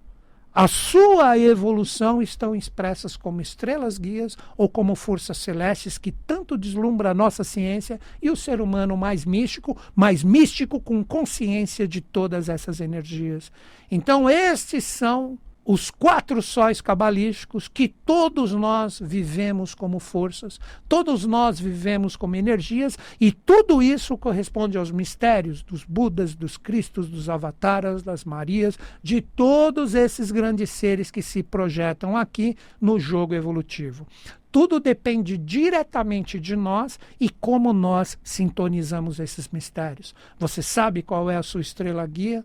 a 0.54 0.68
sua 0.68 1.36
evolução 1.36 2.22
estão 2.22 2.54
expressas 2.54 3.16
como 3.16 3.40
estrelas 3.40 3.98
guias 3.98 4.38
ou 4.56 4.68
como 4.68 4.94
forças 4.94 5.38
celestes 5.38 5.98
que 5.98 6.12
tanto 6.12 6.56
deslumbra 6.56 7.10
a 7.10 7.14
nossa 7.14 7.42
ciência 7.42 7.98
e 8.22 8.30
o 8.30 8.36
ser 8.36 8.60
humano 8.60 8.96
mais 8.96 9.24
místico, 9.24 9.76
mais 9.96 10.22
místico 10.22 10.80
com 10.80 11.02
consciência 11.02 11.88
de 11.88 12.00
todas 12.00 12.48
essas 12.48 12.80
energias. 12.80 13.50
Então, 13.90 14.30
estes 14.30 14.84
são 14.84 15.36
os 15.64 15.90
quatro 15.90 16.42
sóis 16.42 16.80
cabalísticos 16.80 17.68
que 17.68 17.88
todos 17.88 18.52
nós 18.52 19.00
vivemos 19.00 19.74
como 19.74 19.98
forças, 19.98 20.60
todos 20.88 21.24
nós 21.24 21.58
vivemos 21.58 22.16
como 22.16 22.36
energias, 22.36 22.98
e 23.18 23.32
tudo 23.32 23.82
isso 23.82 24.18
corresponde 24.18 24.76
aos 24.76 24.90
mistérios 24.90 25.62
dos 25.62 25.82
Budas, 25.84 26.34
dos 26.34 26.56
Cristos, 26.56 27.08
dos 27.08 27.30
Avataras, 27.30 28.02
das 28.02 28.24
Marias, 28.24 28.78
de 29.02 29.20
todos 29.20 29.94
esses 29.94 30.30
grandes 30.30 30.70
seres 30.70 31.10
que 31.10 31.22
se 31.22 31.42
projetam 31.42 32.16
aqui 32.16 32.56
no 32.80 32.98
jogo 32.98 33.34
evolutivo. 33.34 34.06
Tudo 34.52 34.78
depende 34.78 35.36
diretamente 35.36 36.38
de 36.38 36.54
nós 36.54 36.98
e 37.18 37.28
como 37.28 37.72
nós 37.72 38.16
sintonizamos 38.22 39.18
esses 39.18 39.48
mistérios. 39.48 40.14
Você 40.38 40.62
sabe 40.62 41.02
qual 41.02 41.28
é 41.28 41.36
a 41.36 41.42
sua 41.42 41.60
estrela 41.60 42.06
guia? 42.06 42.44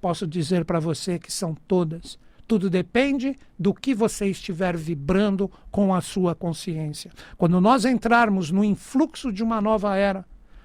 Posso 0.00 0.24
dizer 0.24 0.64
para 0.64 0.78
você 0.78 1.18
que 1.18 1.32
são 1.32 1.56
todas 1.66 2.16
tudo 2.48 2.70
depende 2.70 3.36
do 3.58 3.74
que 3.74 3.94
você 3.94 4.26
estiver 4.26 4.74
vibrando 4.74 5.50
com 5.70 5.94
a 5.94 6.00
sua 6.00 6.34
consciência. 6.34 7.10
Quando 7.36 7.60
nós 7.60 7.84
entrarmos 7.84 8.50
no 8.50 8.64
influxo 8.64 9.30
de 9.30 9.44
uma 9.44 9.60
nova 9.60 9.94
era, 9.94 10.24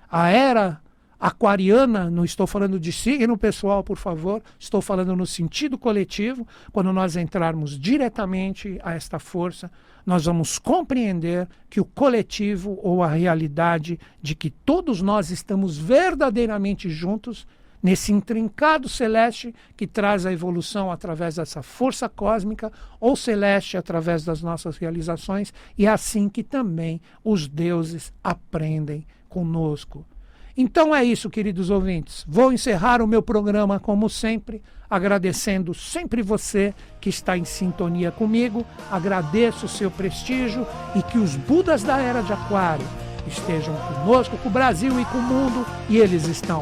a 0.10 0.30
era 0.30 0.82
aquariana, 1.20 2.10
não 2.10 2.24
estou 2.24 2.48
falando 2.48 2.80
de 2.80 2.92
signo 2.92 3.38
pessoal, 3.38 3.84
por 3.84 3.98
favor, 3.98 4.42
estou 4.58 4.82
falando 4.82 5.16
no 5.16 5.26
sentido 5.26 5.78
coletivo, 5.78 6.48
quando 6.72 6.92
nós 6.94 7.18
entrarmos 7.18 7.78
diretamente 7.78 8.80
a 8.82 8.94
esta 8.94 9.20
força, 9.20 9.70
nós 10.06 10.26
vamos 10.26 10.58
compreender 10.58 11.48
que 11.70 11.82
o 11.82 11.86
coletivo 11.86 12.80
ou 12.82 13.04
a 13.04 13.08
realidade 13.08 14.00
de 14.22 14.36
que 14.36 14.50
todos 14.50 15.02
nós 15.02 15.32
estamos 15.32 15.78
verdadeiramente 15.78 16.90
juntos 16.90 17.46
nesse 17.84 18.14
intrincado 18.14 18.88
celeste 18.88 19.54
que 19.76 19.86
traz 19.86 20.26
a 20.26 20.32
evolução 20.32 20.90
através 20.90 21.36
dessa 21.36 21.62
força 21.62 22.08
cósmica, 22.08 22.72
ou 22.98 23.14
celeste 23.14 23.76
através 23.76 24.24
das 24.24 24.42
nossas 24.42 24.78
realizações, 24.78 25.54
e 25.78 25.86
é 25.86 25.90
assim 25.90 26.30
que 26.30 26.42
também 26.42 27.02
os 27.22 27.46
deuses 27.46 28.14
aprendem 28.24 29.06
conosco. 29.28 30.06
Então 30.56 30.96
é 30.96 31.04
isso, 31.04 31.32
queridos 31.32 31.70
ouvintes. 31.70 32.24
Vou 32.28 32.54
encerrar 32.54 33.02
o 33.02 33.08
meu 33.08 33.24
programa, 33.24 33.80
como 33.80 34.08
sempre, 34.08 34.62
agradecendo 34.88 35.74
sempre 35.74 36.22
você 36.22 36.76
que 37.02 37.10
está 37.10 37.36
em 37.36 37.44
sintonia 37.44 38.12
comigo. 38.12 38.64
Agradeço 38.92 39.66
o 39.66 39.70
seu 39.70 39.90
prestígio 39.90 40.66
e 40.96 41.02
que 41.02 41.18
os 41.18 41.36
Budas 41.36 41.82
da 41.82 41.98
Era 41.98 42.22
de 42.22 42.32
Aquário 42.32 42.86
estejam 43.28 43.76
conosco, 43.76 44.38
com 44.38 44.50
o 44.50 44.52
Brasil 44.52 45.00
e 45.00 45.06
com 45.06 45.18
o 45.18 45.24
mundo, 45.24 45.66
e 45.90 45.98
eles 45.98 46.28
estão 46.28 46.62